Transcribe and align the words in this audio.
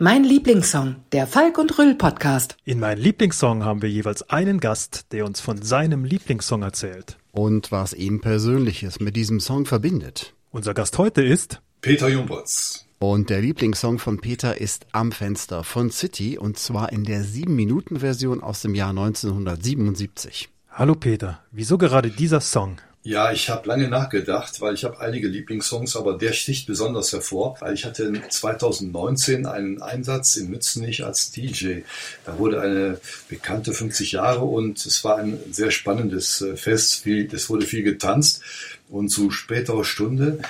Mein 0.00 0.22
Lieblingssong, 0.22 0.94
der 1.10 1.26
Falk 1.26 1.58
und 1.58 1.76
Rüll 1.76 1.96
Podcast. 1.96 2.56
In 2.64 2.78
meinem 2.78 3.02
Lieblingssong 3.02 3.64
haben 3.64 3.82
wir 3.82 3.90
jeweils 3.90 4.30
einen 4.30 4.60
Gast, 4.60 5.06
der 5.10 5.24
uns 5.24 5.40
von 5.40 5.60
seinem 5.60 6.04
Lieblingssong 6.04 6.62
erzählt. 6.62 7.18
Und 7.32 7.72
was 7.72 7.94
ihn 7.94 8.20
Persönliches 8.20 9.00
mit 9.00 9.16
diesem 9.16 9.40
Song 9.40 9.66
verbindet. 9.66 10.34
Unser 10.52 10.72
Gast 10.72 10.98
heute 10.98 11.24
ist 11.24 11.60
Peter 11.80 12.08
Jumpertz. 12.08 12.86
Und 13.00 13.28
der 13.28 13.40
Lieblingssong 13.40 13.98
von 13.98 14.20
Peter 14.20 14.60
ist 14.60 14.86
Am 14.92 15.10
Fenster 15.10 15.64
von 15.64 15.90
City 15.90 16.38
und 16.38 16.60
zwar 16.60 16.92
in 16.92 17.02
der 17.02 17.24
7-Minuten-Version 17.24 18.40
aus 18.40 18.62
dem 18.62 18.76
Jahr 18.76 18.90
1977. 18.90 20.48
Hallo 20.70 20.94
Peter, 20.94 21.42
wieso 21.50 21.76
gerade 21.76 22.10
dieser 22.10 22.40
Song? 22.40 22.76
Ja, 23.04 23.32
ich 23.32 23.48
habe 23.48 23.68
lange 23.68 23.88
nachgedacht, 23.88 24.60
weil 24.60 24.74
ich 24.74 24.84
habe 24.84 25.00
einige 25.00 25.28
Lieblingssongs, 25.28 25.96
aber 25.96 26.18
der 26.18 26.32
sticht 26.32 26.66
besonders 26.66 27.12
hervor, 27.12 27.56
weil 27.60 27.74
ich 27.74 27.84
hatte 27.84 28.12
2019 28.28 29.46
einen 29.46 29.80
Einsatz 29.80 30.36
in 30.36 30.50
Mützenich 30.50 31.04
als 31.04 31.30
DJ. 31.30 31.80
Da 32.26 32.38
wurde 32.38 32.60
eine 32.60 33.00
bekannte 33.28 33.72
50 33.72 34.12
Jahre 34.12 34.44
und 34.44 34.84
es 34.84 35.04
war 35.04 35.16
ein 35.16 35.38
sehr 35.50 35.70
spannendes 35.70 36.40
äh, 36.42 36.56
Fest. 36.56 37.06
Es 37.06 37.48
wurde 37.48 37.66
viel 37.66 37.84
getanzt 37.84 38.42
und 38.88 39.10
zu 39.10 39.30
späterer 39.30 39.84
Stunde 39.84 40.40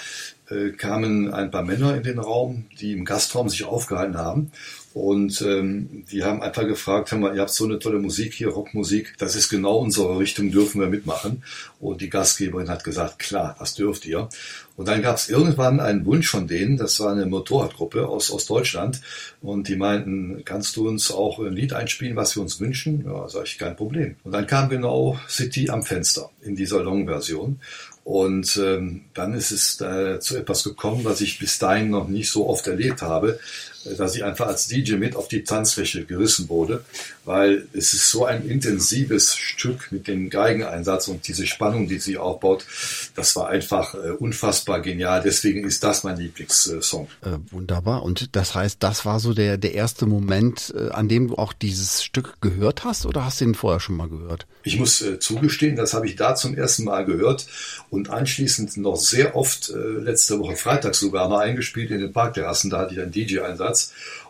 äh, 0.49 0.71
kamen 0.71 1.33
ein 1.33 1.51
paar 1.51 1.63
Männer 1.63 1.97
in 1.97 2.03
den 2.03 2.19
Raum, 2.19 2.65
die 2.81 2.93
im 2.93 3.05
Gastraum 3.05 3.51
sich 3.51 3.65
aufgehalten 3.65 4.17
haben 4.17 4.53
und 4.95 5.43
ähm, 5.43 6.05
die 6.11 6.25
haben 6.25 6.43
einfach 6.43 6.67
gefragt, 6.67 7.13
hör 7.13 7.19
mal, 7.19 7.35
ihr 7.35 7.43
habt 7.43 7.51
so 7.51 7.65
eine 7.65 7.79
tolle 7.79 7.99
Musik 7.99 8.33
hier, 8.33 8.49
Rockmusik, 8.49 9.15
das 9.19 9.37
ist 9.37 9.49
genau 9.49 9.79
unsere 9.79 10.19
Richtung, 10.19 10.51
dürfen 10.51 10.81
wir 10.81 10.89
mitmachen? 10.89 11.43
Und 11.79 12.01
die 12.01 12.11
Gastgeberin 12.11 12.71
hat 12.71 12.85
gesagt, 12.85 13.19
klar, 13.19 13.55
das 13.59 13.75
dürft 13.75 14.07
ihr. 14.07 14.29
Und 14.77 14.89
dann 14.89 15.03
gab 15.03 15.17
es 15.17 15.29
irgendwann 15.29 15.81
einen 15.81 16.07
Wunsch 16.07 16.29
von 16.29 16.47
denen, 16.47 16.77
das 16.77 16.99
war 17.01 17.13
eine 17.13 17.27
Motorradgruppe 17.27 18.09
aus, 18.09 18.31
aus 18.31 18.47
Deutschland, 18.47 19.01
und 19.43 19.69
die 19.69 19.77
meinten, 19.77 20.43
kannst 20.45 20.77
du 20.77 20.89
uns 20.89 21.11
auch 21.11 21.39
ein 21.39 21.53
Lied 21.53 21.73
einspielen, 21.73 22.17
was 22.17 22.35
wir 22.35 22.43
uns 22.43 22.59
wünschen? 22.59 23.05
Ja, 23.07 23.29
sag 23.29 23.45
ich, 23.45 23.59
kein 23.59 23.77
Problem. 23.77 24.17
Und 24.25 24.33
dann 24.33 24.47
kam 24.47 24.69
genau 24.69 25.19
City 25.29 25.69
am 25.69 25.83
Fenster 25.83 26.31
in 26.43 26.57
dieser 26.57 26.83
Long-Version. 26.83 27.61
Und 28.05 28.57
ähm, 28.57 29.03
dann 29.13 29.35
ist 29.35 29.51
es 29.51 29.81
äh, 29.83 30.19
zu 30.19 30.39
etwas 30.39 30.65
gekommen, 30.65 31.05
was 31.05 31.21
ich 31.21 31.39
bis 31.39 31.59
dahin 31.59 31.91
noch 31.91 32.09
nicht 32.09 32.31
so 32.31 32.49
oft 32.49 32.67
erlebt 32.67 33.03
habe, 33.03 33.39
dass 33.85 34.15
ich 34.17 34.25
einfach 34.25 34.47
als 34.47 34.67
DJ 34.67 34.95
mit 34.95 35.17
auf 35.17 35.29
die 35.29 35.45
Tanzfläche 35.45 36.05
gerissen 36.05 36.49
wurde, 36.49 36.85
weil 37.25 37.67
es 37.73 37.93
ist 37.93 38.11
so 38.11 38.25
ein 38.25 38.49
intensives 38.49 39.37
Stück 39.37 39.93
mit 39.93 40.09
dem 40.09 40.31
Geigeneinsatz 40.31 41.09
und 41.09 41.27
diese 41.29 41.47
Spannung, 41.47 41.89
die 41.89 41.99
sie 41.99 42.19
aufbaut, 42.19 42.67
das 43.15 43.37
war 43.37 43.49
einfach 43.49 43.95
äh, 43.95 44.11
unfassbar 44.11 44.81
genial. 44.81 45.23
Deswegen 45.23 45.65
ist 45.65 45.85
das 45.85 46.05
mein 46.05 46.17
Lieblingssong. 46.17 47.09
Äh, 47.23 47.39
wunderbar. 47.51 48.03
Und 48.03 48.35
das 48.35 48.55
heißt, 48.55 48.83
das 48.83 49.05
war 49.05 49.21
so 49.21 49.35
der, 49.35 49.59
der 49.59 49.75
erste 49.75 50.07
Moment, 50.07 50.75
äh, 50.77 50.91
an 50.91 51.09
dem 51.09 51.29
du 51.29 51.37
auch 51.37 51.53
dieses 51.53 52.03
Stück 52.03 52.41
gehört 52.41 52.85
hast 52.85 53.07
oder 53.07 53.25
hast 53.25 53.41
du 53.41 53.45
ihn 53.45 53.55
vorher 53.55 53.81
schon 53.81 53.97
mal 53.97 54.09
gehört? 54.09 54.47
Ich 54.65 54.79
muss 54.79 55.01
äh, 55.03 55.19
zugestehen, 55.19 55.77
das 55.77 55.95
habe 55.95 56.07
ich 56.07 56.17
da 56.17 56.35
zum 56.35 56.57
ersten 56.57 56.85
Mal 56.85 57.05
gehört 57.05 57.47
und 57.91 58.11
anschließend 58.11 58.77
noch 58.79 58.97
sehr 58.97 59.37
oft, 59.37 59.71
äh, 59.71 59.75
letzte 59.77 60.39
Woche 60.39 60.57
Freitag 60.57 60.95
sogar 60.95 61.29
mal 61.29 61.41
eingespielt 61.41 61.91
in 61.91 62.01
den 62.01 62.13
Parkterrassen. 62.13 62.71
Da 62.71 62.79
hatte 62.79 62.95
ich 62.95 63.01
einen 63.01 63.13
DJ-Einsatz 63.13 63.68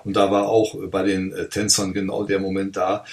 und 0.04 0.16
da 0.16 0.30
war 0.30 0.48
auch 0.48 0.74
bei 0.90 1.02
den 1.02 1.32
äh, 1.32 1.48
Tänzern 1.48 1.92
genau 1.92 2.24
der 2.24 2.40
Moment 2.40 2.76
da, 2.76 3.04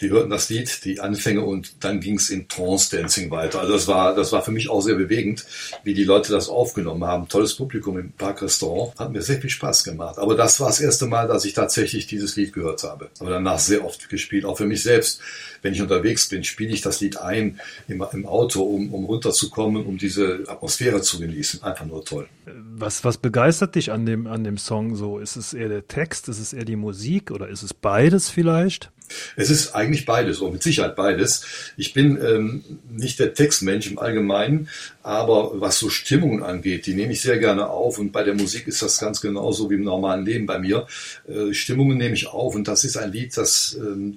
die 0.00 0.10
hörten 0.10 0.30
das 0.30 0.48
Lied, 0.48 0.84
die 0.84 1.00
Anfänge 1.00 1.42
und 1.42 1.84
dann 1.84 2.00
ging 2.00 2.16
es 2.16 2.30
in 2.30 2.48
Trance-Dancing 2.48 3.30
weiter. 3.30 3.60
Also 3.60 3.74
das 3.74 3.86
war, 3.86 4.14
das 4.14 4.32
war 4.32 4.42
für 4.42 4.50
mich 4.50 4.70
auch 4.70 4.80
sehr 4.80 4.94
bewegend, 4.94 5.44
wie 5.84 5.94
die 5.94 6.04
Leute 6.04 6.32
das 6.32 6.48
aufgenommen 6.48 7.04
haben. 7.04 7.28
Tolles 7.28 7.54
Publikum 7.54 7.98
im 7.98 8.12
Parkrestaurant. 8.12 8.98
Hat 8.98 9.12
mir 9.12 9.22
sehr 9.22 9.40
viel 9.40 9.50
Spaß 9.50 9.84
gemacht. 9.84 10.18
Aber 10.18 10.34
das 10.34 10.58
war 10.58 10.68
das 10.68 10.80
erste 10.80 11.06
Mal, 11.06 11.28
dass 11.28 11.44
ich 11.44 11.52
tatsächlich 11.52 12.06
dieses 12.06 12.36
Lied 12.36 12.52
gehört 12.52 12.82
habe. 12.82 13.10
Aber 13.18 13.30
danach 13.30 13.58
sehr 13.58 13.84
oft 13.84 14.08
gespielt, 14.08 14.44
auch 14.44 14.56
für 14.56 14.66
mich 14.66 14.82
selbst. 14.82 15.20
Wenn 15.62 15.74
ich 15.74 15.82
unterwegs 15.82 16.28
bin, 16.28 16.42
spiele 16.44 16.72
ich 16.72 16.80
das 16.80 17.00
Lied 17.00 17.18
ein 17.18 17.60
im, 17.86 18.02
im 18.12 18.26
Auto, 18.26 18.62
um, 18.62 18.94
um 18.94 19.04
runterzukommen, 19.04 19.84
um 19.84 19.98
diese 19.98 20.44
Atmosphäre 20.46 21.02
zu 21.02 21.20
genießen. 21.20 21.62
Einfach 21.62 21.84
nur 21.84 22.02
toll. 22.04 22.26
Was, 22.46 23.04
was 23.04 23.18
begeistert 23.18 23.74
dich 23.74 23.92
an 23.92 24.06
dem, 24.06 24.26
an 24.26 24.44
dem 24.44 24.56
Song 24.56 24.96
so? 24.96 25.18
Ist 25.18 25.36
es 25.36 25.52
eher 25.52 25.68
der 25.68 25.86
Text? 25.86 26.28
Ist 26.30 26.40
es 26.40 26.54
eher 26.54 26.64
die 26.64 26.76
Musik? 26.76 27.30
Oder 27.30 27.48
ist 27.48 27.62
es 27.62 27.74
beides 27.74 28.30
vielleicht? 28.30 28.90
Es 29.36 29.50
ist 29.50 29.74
eigentlich 29.74 30.06
beides, 30.06 30.40
oder 30.40 30.52
mit 30.52 30.62
Sicherheit 30.62 30.96
beides. 30.96 31.44
Ich 31.76 31.92
bin 31.92 32.18
ähm, 32.22 32.64
nicht 32.90 33.18
der 33.18 33.34
Textmensch 33.34 33.90
im 33.90 33.98
Allgemeinen, 33.98 34.68
aber 35.02 35.60
was 35.60 35.78
so 35.78 35.88
Stimmungen 35.88 36.42
angeht, 36.42 36.86
die 36.86 36.94
nehme 36.94 37.12
ich 37.12 37.20
sehr 37.20 37.38
gerne 37.38 37.68
auf. 37.68 37.98
Und 37.98 38.12
bei 38.12 38.22
der 38.22 38.34
Musik 38.34 38.66
ist 38.66 38.82
das 38.82 38.98
ganz 38.98 39.20
genauso 39.20 39.70
wie 39.70 39.74
im 39.74 39.84
normalen 39.84 40.24
Leben 40.24 40.46
bei 40.46 40.58
mir. 40.58 40.86
Äh, 41.28 41.54
Stimmungen 41.54 41.98
nehme 41.98 42.14
ich 42.14 42.28
auf 42.28 42.54
und 42.54 42.68
das 42.68 42.84
ist 42.84 42.96
ein 42.96 43.12
Lied, 43.12 43.36
das... 43.36 43.76
Ähm, 43.80 44.16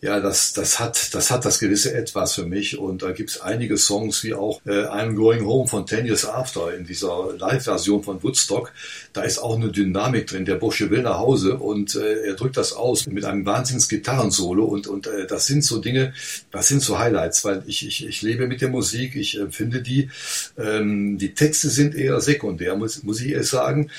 ja, 0.00 0.20
das, 0.20 0.52
das, 0.52 0.80
hat, 0.80 1.14
das 1.14 1.30
hat 1.30 1.44
das 1.46 1.58
gewisse 1.58 1.94
Etwas 1.94 2.34
für 2.34 2.44
mich. 2.44 2.78
Und 2.78 3.02
da 3.02 3.12
gibt's 3.12 3.40
einige 3.40 3.78
Songs 3.78 4.22
wie 4.22 4.34
auch 4.34 4.60
äh, 4.66 4.84
I'm 4.84 5.14
Going 5.14 5.46
Home 5.46 5.66
von 5.66 5.86
Ten 5.86 6.04
Years 6.04 6.26
After 6.26 6.74
in 6.74 6.84
dieser 6.84 7.34
Live-Version 7.38 8.02
von 8.02 8.22
Woodstock. 8.22 8.72
Da 9.14 9.22
ist 9.22 9.38
auch 9.38 9.56
eine 9.56 9.70
Dynamik 9.70 10.26
drin. 10.26 10.44
Der 10.44 10.56
Bursche 10.56 10.90
will 10.90 11.02
nach 11.02 11.18
Hause 11.18 11.56
und 11.56 11.96
äh, 11.96 12.26
er 12.26 12.34
drückt 12.34 12.58
das 12.58 12.74
aus 12.74 13.06
mit 13.06 13.24
einem 13.24 13.46
wahnsinns 13.46 13.88
Gitarrensolo. 13.88 14.64
Und, 14.64 14.86
und 14.86 15.06
äh, 15.06 15.26
das 15.26 15.46
sind 15.46 15.64
so 15.64 15.78
Dinge, 15.78 16.12
das 16.50 16.68
sind 16.68 16.82
so 16.82 16.98
Highlights, 16.98 17.44
weil 17.44 17.62
ich, 17.66 17.86
ich, 17.86 18.06
ich 18.06 18.20
lebe 18.20 18.46
mit 18.46 18.60
der 18.60 18.68
Musik, 18.68 19.16
ich 19.16 19.38
empfinde 19.40 19.80
die. 19.80 20.10
Ähm, 20.58 21.16
die 21.16 21.32
Texte 21.32 21.70
sind 21.70 21.94
eher 21.94 22.20
sekundär, 22.20 22.76
muss, 22.76 23.02
muss 23.04 23.22
ich 23.22 23.32
ehrlich 23.32 23.48
sagen 23.48 23.90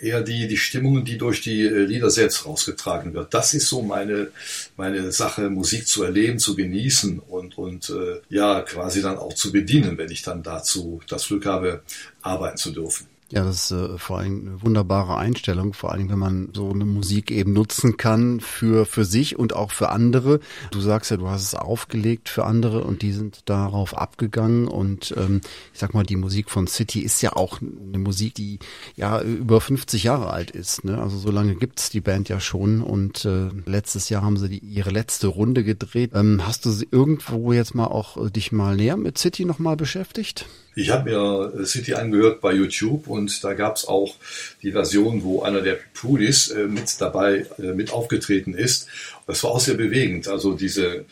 eher 0.00 0.22
die, 0.22 0.48
die 0.48 0.56
Stimmungen, 0.56 1.04
die 1.04 1.18
durch 1.18 1.40
die 1.40 1.62
äh, 1.62 1.84
Lieder 1.84 2.10
selbst 2.10 2.46
rausgetragen 2.46 3.12
wird. 3.14 3.34
Das 3.34 3.54
ist 3.54 3.68
so 3.68 3.82
meine, 3.82 4.28
meine 4.76 5.12
Sache, 5.12 5.50
Musik 5.50 5.86
zu 5.86 6.02
erleben, 6.04 6.38
zu 6.38 6.54
genießen 6.54 7.18
und, 7.18 7.58
und 7.58 7.90
äh, 7.90 8.20
ja, 8.28 8.62
quasi 8.62 9.02
dann 9.02 9.18
auch 9.18 9.34
zu 9.34 9.52
bedienen, 9.52 9.98
wenn 9.98 10.10
ich 10.10 10.22
dann 10.22 10.42
dazu 10.42 11.00
das 11.08 11.26
Glück 11.26 11.46
habe, 11.46 11.82
arbeiten 12.22 12.56
zu 12.56 12.72
dürfen. 12.72 13.09
Ja, 13.32 13.44
das 13.44 13.70
ist 13.70 13.70
äh, 13.70 13.96
vor 13.96 14.18
allem 14.18 14.40
eine 14.40 14.62
wunderbare 14.62 15.16
Einstellung, 15.16 15.72
vor 15.72 15.92
allem 15.92 16.10
wenn 16.10 16.18
man 16.18 16.48
so 16.52 16.70
eine 16.70 16.84
Musik 16.84 17.30
eben 17.30 17.52
nutzen 17.52 17.96
kann 17.96 18.40
für, 18.40 18.86
für 18.86 19.04
sich 19.04 19.38
und 19.38 19.54
auch 19.54 19.70
für 19.70 19.90
andere. 19.90 20.40
Du 20.72 20.80
sagst 20.80 21.12
ja, 21.12 21.16
du 21.16 21.28
hast 21.28 21.44
es 21.44 21.54
aufgelegt 21.54 22.28
für 22.28 22.44
andere 22.44 22.82
und 22.82 23.02
die 23.02 23.12
sind 23.12 23.48
darauf 23.48 23.96
abgegangen 23.96 24.66
und 24.66 25.14
ähm, 25.16 25.42
ich 25.72 25.78
sag 25.78 25.94
mal, 25.94 26.02
die 26.02 26.16
Musik 26.16 26.50
von 26.50 26.66
City 26.66 27.00
ist 27.00 27.22
ja 27.22 27.34
auch 27.34 27.60
eine 27.60 27.98
Musik, 27.98 28.34
die 28.34 28.58
ja 28.96 29.22
über 29.22 29.60
50 29.60 30.02
Jahre 30.02 30.30
alt 30.30 30.50
ist. 30.50 30.84
Ne? 30.84 31.00
Also 31.00 31.16
so 31.16 31.30
lange 31.30 31.54
gibt's 31.54 31.88
die 31.88 32.00
Band 32.00 32.28
ja 32.28 32.40
schon 32.40 32.82
und 32.82 33.24
äh, 33.24 33.48
letztes 33.64 34.08
Jahr 34.08 34.22
haben 34.22 34.38
sie 34.38 34.48
die, 34.48 34.58
ihre 34.58 34.90
letzte 34.90 35.28
Runde 35.28 35.62
gedreht. 35.62 36.10
Ähm, 36.14 36.42
hast 36.44 36.66
du 36.66 36.72
irgendwo 36.90 37.52
jetzt 37.52 37.76
mal 37.76 37.86
auch 37.86 38.16
äh, 38.16 38.30
dich 38.30 38.50
mal 38.50 38.74
näher 38.74 38.96
mit 38.96 39.18
City 39.18 39.44
nochmal 39.44 39.76
beschäftigt? 39.76 40.46
Ich 40.80 40.88
habe 40.88 41.10
mir 41.10 41.66
City 41.66 41.92
angehört 41.92 42.40
bei 42.40 42.54
YouTube 42.54 43.06
und 43.06 43.44
da 43.44 43.52
gab 43.52 43.76
es 43.76 43.86
auch 43.86 44.14
die 44.62 44.72
Version, 44.72 45.22
wo 45.22 45.42
einer 45.42 45.60
der 45.60 45.76
Pulis 45.92 46.48
äh, 46.48 46.64
mit 46.64 46.98
dabei 46.98 47.44
äh, 47.58 47.74
mit 47.74 47.92
aufgetreten 47.92 48.54
ist. 48.54 48.86
Das 49.26 49.44
war 49.44 49.50
auch 49.50 49.60
sehr 49.60 49.74
bewegend, 49.74 50.26
also 50.26 50.54
diese, 50.54 51.04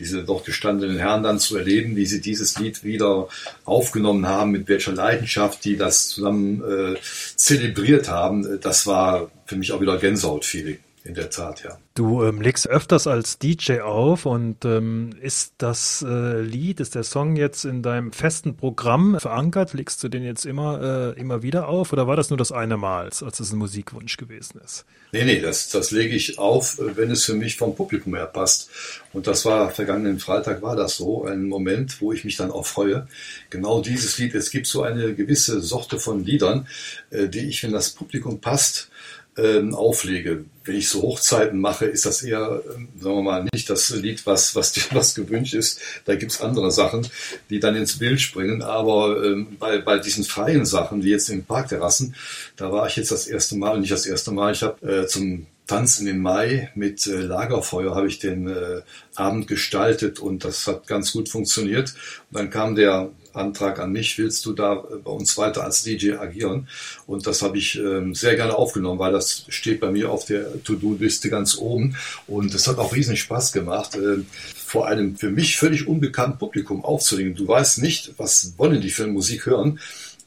diese 0.00 0.24
dort 0.24 0.44
gestandenen 0.44 0.98
Herren 0.98 1.22
dann 1.22 1.38
zu 1.38 1.56
erleben, 1.56 1.94
wie 1.94 2.04
sie 2.04 2.20
dieses 2.20 2.58
Lied 2.58 2.82
wieder 2.82 3.28
aufgenommen 3.64 4.26
haben, 4.26 4.50
mit 4.50 4.68
welcher 4.68 4.92
Leidenschaft 4.92 5.64
die 5.64 5.76
das 5.76 6.08
zusammen 6.08 6.60
äh, 6.60 6.96
zelebriert 7.36 8.08
haben. 8.08 8.60
Das 8.60 8.88
war 8.88 9.30
für 9.46 9.54
mich 9.54 9.70
auch 9.70 9.80
wieder 9.80 9.98
Gänsehaut-Feeling. 9.98 10.78
In 11.04 11.14
der 11.14 11.30
Tat, 11.30 11.64
ja. 11.64 11.78
Du 11.94 12.22
ähm, 12.22 12.40
legst 12.40 12.68
öfters 12.68 13.06
als 13.06 13.38
DJ 13.38 13.80
auf 13.80 14.24
und 14.24 14.64
ähm, 14.64 15.10
ist 15.20 15.54
das 15.58 16.04
äh, 16.06 16.40
Lied, 16.40 16.80
ist 16.80 16.94
der 16.94 17.02
Song 17.02 17.36
jetzt 17.36 17.64
in 17.64 17.82
deinem 17.82 18.12
festen 18.12 18.56
Programm 18.56 19.18
verankert? 19.18 19.74
Legst 19.74 20.02
du 20.02 20.08
den 20.08 20.22
jetzt 20.22 20.46
immer, 20.46 21.14
äh, 21.16 21.20
immer 21.20 21.42
wieder 21.42 21.68
auf 21.68 21.92
oder 21.92 22.06
war 22.06 22.16
das 22.16 22.30
nur 22.30 22.36
das 22.36 22.52
eine 22.52 22.76
Mal, 22.76 23.06
als 23.06 23.40
es 23.40 23.52
ein 23.52 23.58
Musikwunsch 23.58 24.16
gewesen 24.16 24.60
ist? 24.64 24.86
Nee, 25.10 25.24
nee, 25.24 25.40
das, 25.40 25.68
das 25.70 25.90
lege 25.90 26.14
ich 26.14 26.38
auf, 26.38 26.78
wenn 26.78 27.10
es 27.10 27.24
für 27.24 27.34
mich 27.34 27.56
vom 27.56 27.74
Publikum 27.74 28.14
her 28.14 28.26
passt. 28.26 28.70
Und 29.12 29.26
das 29.26 29.44
war 29.44 29.70
vergangenen 29.70 30.20
Freitag 30.20 30.62
war 30.62 30.76
das 30.76 30.96
so, 30.96 31.26
ein 31.26 31.48
Moment, 31.48 32.00
wo 32.00 32.12
ich 32.12 32.24
mich 32.24 32.36
dann 32.36 32.50
auch 32.50 32.64
freue. 32.64 33.08
Genau 33.50 33.82
dieses 33.82 34.16
Lied, 34.18 34.34
es 34.34 34.50
gibt 34.50 34.66
so 34.68 34.82
eine 34.82 35.14
gewisse 35.14 35.60
Sorte 35.60 35.98
von 35.98 36.24
Liedern, 36.24 36.68
äh, 37.10 37.28
die 37.28 37.48
ich, 37.48 37.62
wenn 37.64 37.72
das 37.72 37.90
Publikum 37.90 38.40
passt, 38.40 38.88
ähm, 39.36 39.74
auflege. 39.74 40.44
Wenn 40.64 40.76
ich 40.76 40.88
so 40.88 41.02
Hochzeiten 41.02 41.60
mache, 41.60 41.86
ist 41.86 42.06
das 42.06 42.22
eher, 42.22 42.62
ähm, 42.74 42.88
sagen 43.00 43.16
wir 43.16 43.22
mal, 43.22 43.46
nicht 43.52 43.68
das 43.70 43.90
Lied, 43.90 44.26
was, 44.26 44.54
was, 44.54 44.74
was 44.94 45.14
gewünscht 45.14 45.54
ist. 45.54 45.80
Da 46.04 46.14
gibt's 46.14 46.40
andere 46.40 46.70
Sachen, 46.70 47.06
die 47.50 47.60
dann 47.60 47.76
ins 47.76 47.98
Bild 47.98 48.20
springen. 48.20 48.62
Aber 48.62 49.24
ähm, 49.24 49.56
bei, 49.58 49.78
bei 49.78 49.98
diesen 49.98 50.24
freien 50.24 50.66
Sachen, 50.66 51.02
wie 51.02 51.10
jetzt 51.10 51.30
im 51.30 51.44
Parkterrassen, 51.44 52.14
da 52.56 52.70
war 52.70 52.86
ich 52.86 52.96
jetzt 52.96 53.10
das 53.10 53.26
erste 53.26 53.56
Mal, 53.56 53.80
nicht 53.80 53.92
das 53.92 54.06
erste 54.06 54.32
Mal, 54.32 54.52
ich 54.52 54.62
habe 54.62 54.86
äh, 54.86 55.06
zum 55.06 55.46
Tanzen 55.66 56.06
im 56.06 56.20
Mai 56.20 56.70
mit 56.74 57.06
äh, 57.06 57.20
Lagerfeuer 57.20 57.94
habe 57.94 58.08
ich 58.08 58.18
den 58.18 58.48
äh, 58.48 58.82
Abend 59.14 59.46
gestaltet 59.46 60.18
und 60.18 60.44
das 60.44 60.66
hat 60.66 60.86
ganz 60.86 61.12
gut 61.12 61.28
funktioniert. 61.28 61.94
Und 62.30 62.38
dann 62.38 62.50
kam 62.50 62.74
der 62.74 63.10
Antrag 63.34 63.78
an 63.78 63.92
mich, 63.92 64.18
willst 64.18 64.44
du 64.46 64.52
da 64.52 64.74
bei 64.74 65.10
uns 65.10 65.36
weiter 65.36 65.64
als 65.64 65.82
DJ 65.82 66.12
agieren? 66.12 66.68
Und 67.06 67.26
das 67.26 67.42
habe 67.42 67.58
ich 67.58 67.78
ähm, 67.78 68.14
sehr 68.14 68.36
gerne 68.36 68.56
aufgenommen, 68.56 68.98
weil 68.98 69.12
das 69.12 69.44
steht 69.48 69.80
bei 69.80 69.90
mir 69.90 70.10
auf 70.10 70.24
der 70.24 70.62
To-Do-Liste 70.62 71.30
ganz 71.30 71.56
oben. 71.56 71.96
Und 72.26 72.54
es 72.54 72.66
hat 72.68 72.78
auch 72.78 72.94
riesen 72.94 73.16
Spaß 73.16 73.52
gemacht, 73.52 73.96
äh, 73.96 74.22
vor 74.54 74.86
einem 74.86 75.16
für 75.16 75.30
mich 75.30 75.58
völlig 75.58 75.86
unbekannten 75.86 76.38
Publikum 76.38 76.84
aufzulegen. 76.84 77.34
Du 77.34 77.46
weißt 77.46 77.82
nicht, 77.82 78.14
was 78.16 78.54
wollen 78.56 78.80
die 78.80 78.90
für 78.90 79.06
Musik 79.06 79.46
hören. 79.46 79.78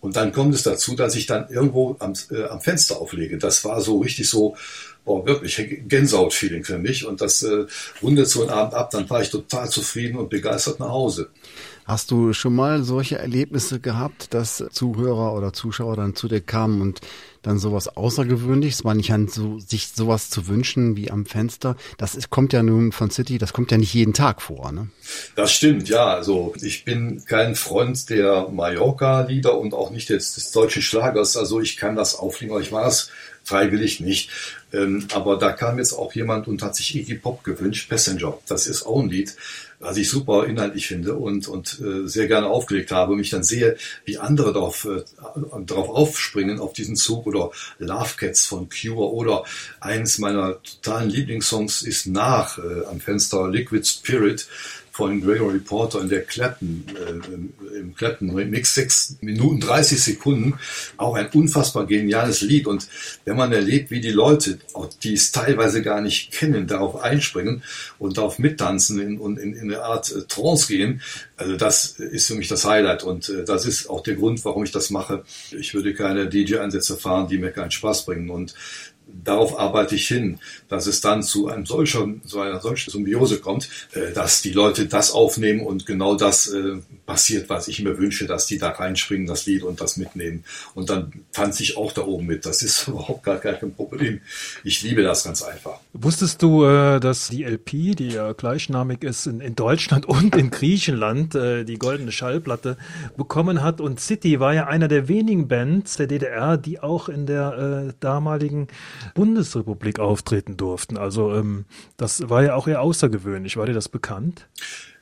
Und 0.01 0.15
dann 0.15 0.31
kommt 0.31 0.53
es 0.53 0.61
dazu, 0.61 0.95
dass 0.95 1.15
ich 1.15 1.25
dann 1.25 1.49
irgendwo 1.49 1.95
am, 1.97 2.13
äh, 2.29 2.43
am 2.43 2.61
Fenster 2.61 2.97
auflege. 2.97 3.39
Das 3.39 3.65
war 3.65 3.81
so 3.81 3.99
richtig 3.99 4.29
so, 4.29 4.55
boah, 5.05 5.25
wirklich 5.25 5.61
Gänsehaut-Feeling 5.87 6.63
für 6.63 6.77
mich. 6.77 7.05
Und 7.05 7.21
das 7.21 7.43
äh, 7.43 7.65
rundet 8.01 8.27
so 8.27 8.41
einen 8.41 8.49
Abend 8.49 8.73
ab. 8.73 8.89
Dann 8.91 9.09
war 9.09 9.21
ich 9.21 9.29
total 9.29 9.69
zufrieden 9.69 10.17
und 10.17 10.29
begeistert 10.29 10.79
nach 10.79 10.89
Hause. 10.89 11.29
Hast 11.85 12.09
du 12.09 12.33
schon 12.33 12.55
mal 12.55 12.83
solche 12.83 13.19
Erlebnisse 13.19 13.79
gehabt, 13.79 14.33
dass 14.33 14.63
Zuhörer 14.71 15.33
oder 15.35 15.53
Zuschauer 15.53 15.95
dann 15.95 16.15
zu 16.15 16.27
dir 16.27 16.41
kamen 16.41 16.81
und 16.81 16.99
dann 17.43 17.59
sowas 17.59 17.95
Außergewöhnliches, 17.95 18.83
man 18.83 18.97
nicht 18.97 19.13
an 19.13 19.27
so, 19.27 19.59
sich 19.59 19.89
sowas 19.89 20.31
zu 20.31 20.47
wünschen 20.47 20.97
wie 20.97 21.11
am 21.11 21.27
Fenster, 21.27 21.75
das 21.99 22.15
ist, 22.15 22.31
kommt 22.31 22.53
ja 22.53 22.63
nun 22.63 22.91
von 22.91 23.11
City, 23.11 23.37
das 23.37 23.53
kommt 23.53 23.69
ja 23.69 23.77
nicht 23.77 23.93
jeden 23.93 24.13
Tag 24.13 24.41
vor, 24.41 24.71
ne? 24.71 24.87
Das 25.35 25.51
stimmt, 25.51 25.87
ja. 25.87 26.07
Also 26.07 26.55
ich 26.59 26.85
bin 26.85 27.23
kein 27.25 27.53
Freund 27.53 28.09
der 28.09 28.49
Mallorca-Lieder 28.49 29.55
und 29.55 29.75
auch 29.75 29.91
nicht 29.91 30.09
jetzt 30.09 30.37
des 30.37 30.49
deutschen 30.51 30.81
Schlagers. 30.81 31.37
Also 31.37 31.61
ich 31.61 31.77
kann 31.77 31.95
das 31.95 32.15
auflegen, 32.15 32.55
aber 32.55 32.63
ich 32.63 32.71
war 32.71 32.87
es 32.87 33.11
freiwillig 33.45 34.01
nicht. 34.01 34.29
Ähm, 34.73 35.07
aber 35.13 35.37
da 35.37 35.53
kam 35.53 35.77
jetzt 35.77 35.93
auch 35.93 36.13
jemand 36.13 36.47
und 36.47 36.61
hat 36.61 36.75
sich 36.75 36.95
Iggy 36.95 37.15
Pop 37.15 37.43
gewünscht, 37.43 37.89
Passenger. 37.89 38.37
Das 38.47 38.67
ist 38.67 38.85
auch 38.85 38.99
ein 38.99 39.09
Lied, 39.09 39.35
was 39.79 39.97
ich 39.97 40.09
super 40.09 40.45
inhaltlich 40.45 40.87
finde 40.87 41.15
und, 41.15 41.47
und 41.47 41.79
äh, 41.79 42.07
sehr 42.07 42.27
gerne 42.27 42.47
aufgelegt 42.47 42.91
habe 42.91 43.11
und 43.11 43.19
mich 43.19 43.29
dann 43.29 43.43
sehe, 43.43 43.77
wie 44.03 44.17
andere 44.17 44.51
darauf, 44.51 44.85
äh, 44.85 45.03
darauf 45.65 45.89
aufspringen, 45.89 46.59
auf 46.59 46.73
diesen 46.73 46.95
Zug 46.95 47.27
oder 47.27 47.51
Love 47.77 48.15
Cats 48.17 48.45
von 48.45 48.67
Cure 48.69 49.11
oder 49.13 49.43
eines 49.79 50.17
meiner 50.17 50.61
totalen 50.63 51.09
Lieblingssongs 51.09 51.83
ist 51.83 52.07
nach 52.07 52.57
äh, 52.57 52.85
am 52.89 52.99
Fenster 52.99 53.49
Liquid 53.49 53.85
Spirit 53.87 54.47
von 54.95 55.19
Gregory 55.19 55.59
Porter 55.59 55.99
in 55.99 56.07
der 56.07 56.21
Clapton, 56.21 56.85
äh, 56.95 57.79
im 57.79 57.95
Clapton 57.95 58.33
Mix 58.33 58.75
6 58.75 59.17
Minuten 59.19 59.59
30 59.59 60.01
Sekunden. 60.01 60.57
Auch 60.95 61.15
ein 61.15 61.27
unfassbar 61.33 61.85
geniales 61.85 62.39
Lied. 62.39 62.65
Und 62.65 62.87
wenn 63.25 63.35
man 63.35 63.51
erlebt, 63.51 63.91
wie 63.91 63.99
die 63.99 64.11
Leute, 64.11 64.57
die 65.03 65.13
es 65.13 65.33
teilweise 65.33 65.81
gar 65.81 65.99
nicht 65.99 66.31
kennen, 66.31 66.65
darauf 66.65 67.03
einspringen 67.03 67.61
und 67.99 68.17
darauf 68.17 68.39
mittanzen 68.39 69.19
und 69.19 69.37
in, 69.37 69.51
in, 69.51 69.63
in, 69.63 69.73
eine 69.73 69.83
Art 69.83 70.13
äh, 70.13 70.21
Trance 70.29 70.67
gehen, 70.67 71.01
also 71.35 71.57
das 71.57 71.99
ist 71.99 72.27
für 72.27 72.35
mich 72.35 72.47
das 72.47 72.63
Highlight. 72.63 73.03
Und 73.03 73.27
äh, 73.27 73.43
das 73.43 73.65
ist 73.65 73.89
auch 73.89 74.01
der 74.01 74.15
Grund, 74.15 74.45
warum 74.45 74.63
ich 74.63 74.71
das 74.71 74.91
mache. 74.91 75.25
Ich 75.51 75.73
würde 75.73 75.93
keine 75.93 76.29
DJ-Einsätze 76.29 76.95
fahren, 76.95 77.27
die 77.27 77.37
mir 77.37 77.51
keinen 77.51 77.71
Spaß 77.71 78.05
bringen. 78.05 78.29
Und 78.29 78.55
darauf 79.23 79.59
arbeite 79.59 79.95
ich 79.95 80.07
hin, 80.07 80.39
dass 80.67 80.87
es 80.87 81.01
dann 81.01 81.23
zu 81.23 81.47
einem 81.47 81.65
solchen, 81.65 82.21
so 82.25 82.41
einer 82.41 82.59
solchen 82.59 82.91
Symbiose 82.91 83.39
kommt, 83.39 83.69
äh, 83.93 84.11
dass 84.13 84.41
die 84.41 84.51
Leute 84.51 84.87
das 84.87 85.11
aufnehmen 85.11 85.61
und 85.61 85.85
genau 85.85 86.15
das 86.15 86.47
äh, 86.47 86.77
passiert, 87.05 87.49
was 87.49 87.67
ich 87.67 87.81
mir 87.81 87.97
wünsche, 87.97 88.25
dass 88.25 88.47
die 88.47 88.57
da 88.57 88.69
reinspringen, 88.69 89.27
das 89.27 89.45
Lied 89.45 89.63
und 89.63 89.79
das 89.81 89.97
mitnehmen. 89.97 90.43
Und 90.73 90.89
dann 90.89 91.13
tanze 91.31 91.63
ich 91.63 91.77
auch 91.77 91.91
da 91.91 92.03
oben 92.03 92.25
mit. 92.25 92.45
Das 92.45 92.61
ist 92.61 92.87
überhaupt 92.87 93.23
gar 93.23 93.37
kein 93.37 93.73
Problem. 93.73 94.21
Ich 94.63 94.81
liebe 94.81 95.03
das 95.03 95.23
ganz 95.23 95.41
einfach. 95.41 95.79
Wusstest 95.93 96.41
du, 96.41 96.65
äh, 96.65 96.99
dass 96.99 97.29
die 97.29 97.43
LP, 97.43 97.95
die 97.95 98.09
ja 98.09 98.33
gleichnamig 98.33 99.03
ist, 99.03 99.27
in, 99.27 99.55
Deutschland 99.55 100.05
und 100.07 100.35
in 100.35 100.49
Griechenland 100.49 101.33
die 101.35 101.77
goldene 101.77 102.11
Schallplatte 102.11 102.77
bekommen 103.17 103.61
hat? 103.61 103.79
Und 103.79 103.99
City 103.99 104.39
war 104.39 104.53
ja 104.53 104.67
einer 104.67 104.87
der 104.87 105.07
wenigen 105.07 105.47
Bands 105.47 105.97
der 105.97 106.07
DDR, 106.07 106.57
die 106.57 106.79
auch 106.79 107.09
in 107.09 107.25
der 107.25 107.93
damaligen 107.99 108.67
Bundesrepublik 109.13 109.99
auftreten 109.99 110.57
durften. 110.57 110.97
Also 110.97 111.33
ähm, 111.33 111.65
das 111.97 112.29
war 112.29 112.43
ja 112.43 112.55
auch 112.55 112.67
eher 112.67 112.81
außergewöhnlich. 112.81 113.57
War 113.57 113.65
dir 113.65 113.73
das 113.73 113.89
bekannt? 113.89 114.47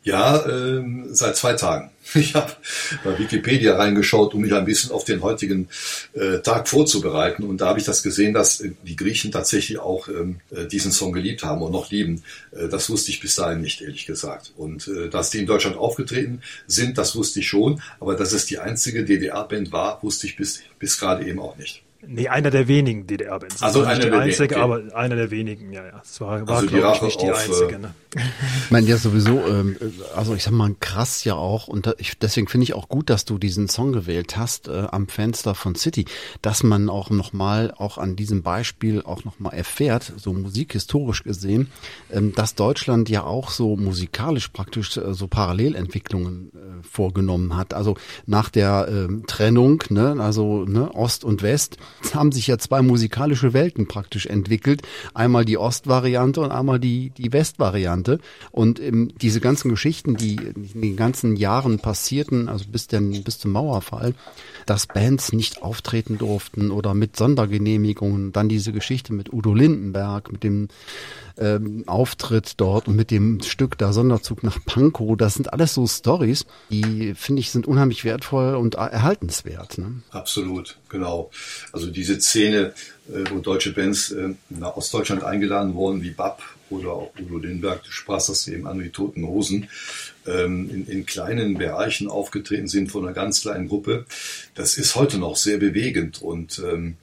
Ja, 0.04 0.46
ähm, 0.48 1.08
seit 1.12 1.38
zwei 1.38 1.54
Tagen. 1.54 1.90
Ich 2.16 2.36
habe 2.36 2.52
bei 3.06 3.18
Wikipedia 3.18 3.78
reingeschaut, 3.78 4.34
um 4.34 4.42
mich 4.42 4.54
ein 4.54 4.66
bisschen 4.66 4.92
auf 4.92 5.06
den 5.06 5.22
heutigen 5.22 5.70
äh, 6.12 6.40
Tag 6.40 6.68
vorzubereiten. 6.68 7.44
Und 7.44 7.62
da 7.62 7.70
habe 7.70 7.80
ich 7.80 7.86
das 7.86 8.04
gesehen, 8.04 8.34
dass 8.34 8.60
äh, 8.60 8.72
die 8.84 8.98
Griechen 8.98 9.32
tatsächlich 9.32 9.80
auch 9.80 10.10
ähm, 10.10 10.42
äh, 10.52 10.66
diesen 10.66 10.92
Song 10.92 11.14
geliebt 11.14 11.44
haben 11.44 11.62
und 11.62 11.72
noch 11.72 11.90
lieben. 11.90 12.24
Äh, 12.52 12.68
das 12.68 12.90
wusste 12.90 13.12
ich 13.12 13.22
bis 13.22 13.36
dahin 13.36 13.62
nicht, 13.62 13.82
ehrlich 13.82 14.06
gesagt. 14.06 14.52
Und 14.58 14.90
äh, 14.90 15.10
dass 15.10 15.30
die 15.30 15.40
in 15.40 15.46
Deutschland 15.46 15.78
aufgetreten 15.78 16.42
sind, 16.68 16.98
das 16.98 17.16
wusste 17.16 17.40
ich 17.40 17.48
schon. 17.48 17.82
Aber 18.02 18.16
dass 18.16 18.34
es 18.34 18.46
die 18.46 18.60
einzige 18.60 19.06
DDR-Band 19.06 19.72
war, 19.72 20.04
wusste 20.04 20.28
ich 20.28 20.36
bis, 20.36 20.62
bis 20.80 21.00
gerade 21.00 21.26
eben 21.26 21.40
auch 21.40 21.56
nicht. 21.56 21.83
Nee, 22.08 22.28
einer 22.28 22.50
der 22.50 22.68
wenigen 22.68 23.08
DDR-Bands. 23.08 23.62
Also 23.62 23.84
einer 23.84 24.00
der 24.00 24.20
einzige, 24.20 24.56
okay. 24.56 24.64
aber 24.64 24.82
einer 24.96 25.16
der 25.16 25.32
wenigen, 25.32 25.72
ja, 25.72 25.86
ja. 25.86 26.02
Es 26.04 26.20
war, 26.20 26.46
war 26.48 26.58
also 26.58 26.68
glaube 26.68 26.96
ich, 26.96 27.02
nicht 27.02 27.22
die 27.22 27.32
auf, 27.32 27.38
einzige. 27.38 27.76
Äh, 27.76 27.80
Ne? 27.80 27.94
Ich 28.66 28.72
meine, 28.72 28.88
ja 28.88 28.98
sowieso, 28.98 29.40
ähm, 29.48 29.76
also 30.16 30.36
ich 30.36 30.44
sag 30.44 30.52
mal, 30.52 30.76
krass 30.80 31.24
ja 31.24 31.36
auch, 31.36 31.68
und 31.68 31.88
da, 31.88 31.94
ich, 31.98 32.18
deswegen 32.20 32.48
finde 32.48 32.64
ich 32.64 32.74
auch 32.76 32.88
gut, 32.88 33.10
dass 33.10 33.26
du 33.26 33.38
diesen 33.38 33.68
Song 33.68 33.92
gewählt 33.92 34.38
hast, 34.38 34.68
äh, 34.68 34.88
am 34.92 35.08
Fenster 35.08 35.56
von 35.56 35.76
City, 35.76 36.06
dass 36.42 36.64
man 36.64 36.90
auch 36.90 37.10
nochmal, 37.10 37.74
auch 37.76 37.98
an 37.98 38.16
diesem 38.16 38.44
Beispiel 38.44 39.02
auch 39.02 39.24
nochmal 39.24 39.56
erfährt, 39.56 40.14
so 40.18 40.34
musikhistorisch 40.34 41.24
gesehen, 41.24 41.72
ähm, 42.12 42.34
dass 42.36 42.56
Deutschland 42.56 43.10
ja 43.10 43.24
auch 43.24 43.50
so 43.50 43.76
musikalisch 43.76 44.50
praktisch 44.50 44.96
äh, 44.98 45.14
so 45.14 45.28
Parallelentwicklungen 45.28 46.52
äh, 46.54 46.88
vorgenommen 46.88 47.56
hat. 47.56 47.74
Also 47.74 47.96
nach 48.26 48.50
der 48.50 48.88
ähm, 48.90 49.24
Trennung, 49.26 49.84
ne, 49.90 50.16
also 50.20 50.66
ne, 50.66 50.94
Ost 50.94 51.24
und 51.24 51.42
West, 51.42 51.78
haben 52.14 52.32
sich 52.32 52.48
ja 52.48 52.58
zwei 52.58 52.82
musikalische 52.82 53.54
Welten 53.54 53.88
praktisch 53.88 54.26
entwickelt. 54.26 54.82
Einmal 55.14 55.46
die 55.46 55.58
Ostvariante 55.58 56.42
und 56.42 56.52
einmal 56.52 56.80
die, 56.80 57.12
die 57.12 57.34
Westvariante. 57.34 58.20
Und 58.52 58.80
ähm, 58.80 59.12
diese 59.22 59.40
ganzen 59.40 59.70
Geschichten, 59.70 60.16
die 60.16 60.36
in 60.36 60.82
den 60.82 60.96
ganzen 60.96 61.36
Jahren 61.36 61.80
passierten, 61.80 62.50
also 62.50 62.66
bis, 62.68 62.88
denn, 62.88 63.24
bis 63.24 63.40
zum 63.40 63.52
Mauerfall, 63.52 64.14
dass 64.66 64.88
Bands 64.88 65.34
nicht 65.34 65.62
auftreten 65.62 66.18
durften 66.18 66.72
oder 66.72 66.94
mit 66.94 67.16
Sondergenehmigungen, 67.16 68.32
dann 68.32 68.50
diese 68.50 68.72
Geschichte 68.72 69.14
mit 69.14 69.32
Udo 69.34 69.54
Lindenberg, 69.54 70.32
mit 70.32 70.44
dem 70.44 70.68
ähm, 71.38 71.84
Auftritt 71.88 72.54
dort 72.58 72.88
und 72.88 72.96
mit 72.96 73.12
dem 73.12 73.42
Stück 73.42 73.78
da 73.78 73.94
Sonderzug 73.94 74.44
nach 74.44 74.60
Pankow, 74.66 75.18
das 75.18 75.36
sind 75.36 75.52
alles 75.52 75.74
so 75.74 75.88
Stories, 75.88 76.46
die 76.70 77.14
finde 77.16 77.40
ich 77.40 77.52
sind 77.52 77.68
unheimlich 77.68 78.06
wertvoll 78.06 78.56
und 78.56 78.76
erhaltenswert. 78.76 79.78
Ne? 79.78 80.04
Absolut, 80.12 80.78
genau. 80.90 81.32
Also 81.72 81.83
diese 81.88 82.20
Szene, 82.20 82.74
äh, 83.10 83.30
wo 83.30 83.40
deutsche 83.40 83.74
Bands 83.74 84.12
äh, 84.12 84.30
nach 84.50 84.76
Ostdeutschland 84.76 85.24
eingeladen 85.24 85.74
wurden, 85.74 86.04
wie 86.04 86.12
BAP 86.12 86.42
oder 86.70 86.94
auch 86.94 87.12
Udo 87.20 87.38
Lindenberg, 87.38 87.84
du 87.84 87.92
sprachst 87.92 88.30
das 88.30 88.48
eben 88.48 88.68
an, 88.68 88.82
wie 88.82 88.90
Toten 88.90 89.26
Hosen, 89.26 89.70
ähm, 90.26 90.70
in, 90.70 90.88
in 90.88 91.06
kleinen 91.06 91.58
Bereichen 91.58 92.08
aufgetreten 92.08 92.68
sind 92.68 92.92
von 92.92 93.06
einer 93.06 93.14
ganz 93.14 93.42
kleinen 93.42 93.68
Gruppe. 93.68 94.06
Das 94.56 94.78
ist 94.78 94.96
heute 94.96 95.18
noch 95.18 95.36
sehr 95.36 95.58
bewegend 95.58 96.22
und 96.22 96.60
ähm, 96.60 96.98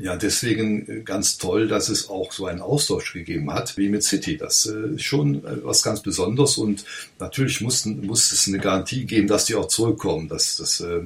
Ja, 0.00 0.16
deswegen 0.16 0.88
äh, 0.88 1.00
ganz 1.00 1.38
toll, 1.38 1.66
dass 1.66 1.88
es 1.88 2.08
auch 2.08 2.30
so 2.30 2.46
einen 2.46 2.60
Austausch 2.60 3.12
gegeben 3.12 3.52
hat, 3.52 3.76
wie 3.76 3.88
mit 3.88 4.04
City. 4.04 4.36
Das 4.36 4.64
äh, 4.66 4.94
ist 4.94 5.02
schon 5.02 5.44
äh, 5.44 5.64
was 5.64 5.82
ganz 5.82 6.00
Besonderes 6.00 6.56
und 6.56 6.84
natürlich 7.18 7.60
mussten, 7.60 8.06
muss 8.06 8.30
es 8.30 8.46
eine 8.46 8.58
Garantie 8.58 9.06
geben, 9.06 9.26
dass 9.26 9.46
die 9.46 9.56
auch 9.56 9.66
zurückkommen. 9.66 10.28
Das, 10.28 10.56
das 10.56 10.80
äh, 10.80 11.00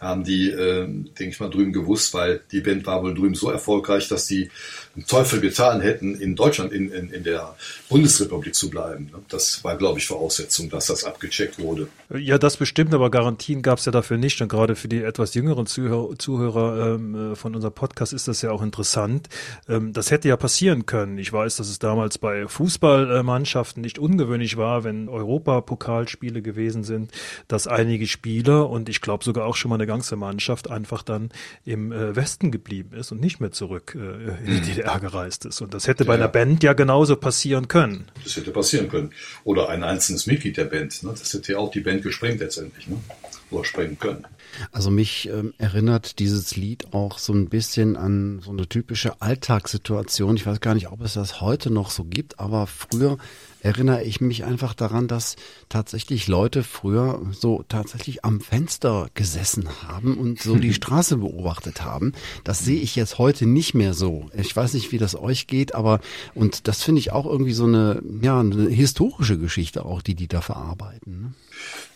haben 0.00 0.24
die, 0.24 0.50
äh, 0.50 0.86
denke 0.86 1.28
ich 1.28 1.38
mal, 1.38 1.50
drüben 1.50 1.72
gewusst, 1.72 2.14
weil 2.14 2.40
die 2.50 2.60
Band 2.60 2.84
war 2.84 3.04
wohl 3.04 3.14
drüben 3.14 3.36
so 3.36 3.48
erfolgreich, 3.48 4.08
dass 4.08 4.26
die 4.26 4.50
einen 4.94 5.06
Teufel 5.06 5.40
getan 5.40 5.80
hätten, 5.80 6.16
in 6.16 6.36
Deutschland, 6.36 6.72
in, 6.72 6.90
in, 6.90 7.10
in 7.10 7.24
der 7.24 7.54
Bundesrepublik 7.88 8.54
zu 8.54 8.68
bleiben. 8.68 9.10
Ne? 9.12 9.22
Das 9.28 9.62
war, 9.64 9.76
glaube 9.76 10.00
ich, 10.00 10.06
Voraussetzung, 10.06 10.68
dass 10.68 10.86
das 10.86 11.04
abgecheckt 11.04 11.58
wurde. 11.58 11.88
Ja, 12.14 12.38
das 12.38 12.56
bestimmt, 12.56 12.92
aber 12.92 13.10
Garantien 13.10 13.62
gab 13.62 13.78
es 13.78 13.86
ja 13.86 13.92
dafür 13.92 14.18
nicht. 14.18 14.42
Und 14.42 14.48
gerade 14.48 14.74
für 14.74 14.88
die 14.88 15.02
etwas 15.02 15.34
jüngeren 15.34 15.66
Zuhörer, 15.66 16.18
Zuhörer 16.18 16.96
ähm, 16.96 17.36
von 17.36 17.54
unserem 17.54 17.72
Podcast 17.72 18.12
ist 18.12 18.28
das 18.28 18.31
ja 18.40 18.50
auch 18.50 18.62
interessant. 18.62 19.28
Ähm, 19.68 19.92
das 19.92 20.10
hätte 20.10 20.28
ja 20.28 20.38
passieren 20.38 20.86
können. 20.86 21.18
Ich 21.18 21.30
weiß, 21.30 21.56
dass 21.56 21.68
es 21.68 21.78
damals 21.78 22.16
bei 22.16 22.48
Fußballmannschaften 22.48 23.82
nicht 23.82 23.98
ungewöhnlich 23.98 24.56
war, 24.56 24.84
wenn 24.84 25.10
Europapokalspiele 25.10 26.40
gewesen 26.40 26.84
sind, 26.84 27.12
dass 27.48 27.66
einige 27.66 28.06
Spieler 28.06 28.70
und 28.70 28.88
ich 28.88 29.02
glaube 29.02 29.24
sogar 29.24 29.46
auch 29.46 29.56
schon 29.56 29.68
mal 29.68 29.74
eine 29.74 29.86
ganze 29.86 30.16
Mannschaft 30.16 30.70
einfach 30.70 31.02
dann 31.02 31.30
im 31.66 31.92
äh, 31.92 32.16
Westen 32.16 32.50
geblieben 32.50 32.96
ist 32.96 33.12
und 33.12 33.20
nicht 33.20 33.40
mehr 33.40 33.52
zurück 33.52 33.94
äh, 33.94 33.98
in 33.98 34.46
die 34.46 34.52
mhm. 34.52 34.62
DDR 34.62 35.00
gereist 35.00 35.44
ist. 35.44 35.60
Und 35.60 35.74
das 35.74 35.88
hätte 35.88 36.04
bei 36.04 36.14
einer 36.14 36.28
Band 36.28 36.62
ja 36.62 36.72
genauso 36.72 37.16
passieren 37.16 37.68
können. 37.68 38.06
Das 38.24 38.36
hätte 38.36 38.52
passieren 38.52 38.88
können. 38.88 39.10
Oder 39.44 39.68
ein 39.68 39.82
einzelnes 39.82 40.26
Mitglied 40.26 40.56
der 40.56 40.64
Band. 40.64 41.02
Ne? 41.02 41.10
Das 41.10 41.32
hätte 41.34 41.52
ja 41.52 41.58
auch 41.58 41.70
die 41.70 41.80
Band 41.80 42.02
gesprengt 42.02 42.40
letztendlich. 42.40 42.86
Ne? 42.88 42.98
Oder 43.50 43.64
sprengen 43.64 43.98
können. 43.98 44.26
Also 44.70 44.90
mich 44.90 45.28
ähm, 45.28 45.54
erinnert 45.58 46.18
dieses 46.18 46.56
Lied 46.56 46.92
auch 46.92 47.18
so 47.18 47.32
ein 47.32 47.48
bisschen 47.48 47.96
an 47.96 48.40
so 48.44 48.50
eine 48.50 48.68
typische 48.68 49.20
Alltagssituation. 49.20 50.36
Ich 50.36 50.46
weiß 50.46 50.60
gar 50.60 50.74
nicht, 50.74 50.90
ob 50.90 51.00
es 51.00 51.14
das 51.14 51.40
heute 51.40 51.70
noch 51.70 51.90
so 51.90 52.04
gibt, 52.04 52.38
aber 52.38 52.66
früher 52.66 53.18
erinnere 53.60 54.02
ich 54.02 54.20
mich 54.20 54.44
einfach 54.44 54.74
daran, 54.74 55.08
dass 55.08 55.36
tatsächlich 55.68 56.26
Leute 56.28 56.62
früher 56.62 57.22
so 57.32 57.64
tatsächlich 57.68 58.24
am 58.24 58.40
Fenster 58.40 59.08
gesessen 59.14 59.68
haben 59.86 60.18
und 60.18 60.40
so 60.40 60.56
die 60.56 60.74
Straße 60.82 61.18
beobachtet 61.18 61.84
haben. 61.84 62.12
Das 62.44 62.60
sehe 62.60 62.80
ich 62.80 62.96
jetzt 62.96 63.18
heute 63.18 63.46
nicht 63.46 63.74
mehr 63.74 63.94
so. 63.94 64.30
Ich 64.34 64.54
weiß 64.54 64.74
nicht, 64.74 64.92
wie 64.92 64.98
das 64.98 65.14
euch 65.14 65.46
geht, 65.46 65.74
aber 65.74 66.00
und 66.34 66.66
das 66.68 66.82
finde 66.82 66.98
ich 66.98 67.12
auch 67.12 67.26
irgendwie 67.26 67.52
so 67.52 67.64
eine 67.64 68.02
ja 68.20 68.40
eine 68.40 68.68
historische 68.68 69.38
Geschichte 69.38 69.84
auch, 69.84 70.02
die 70.02 70.14
die 70.14 70.28
da 70.28 70.40
verarbeiten. 70.40 71.22
Ne? 71.22 71.34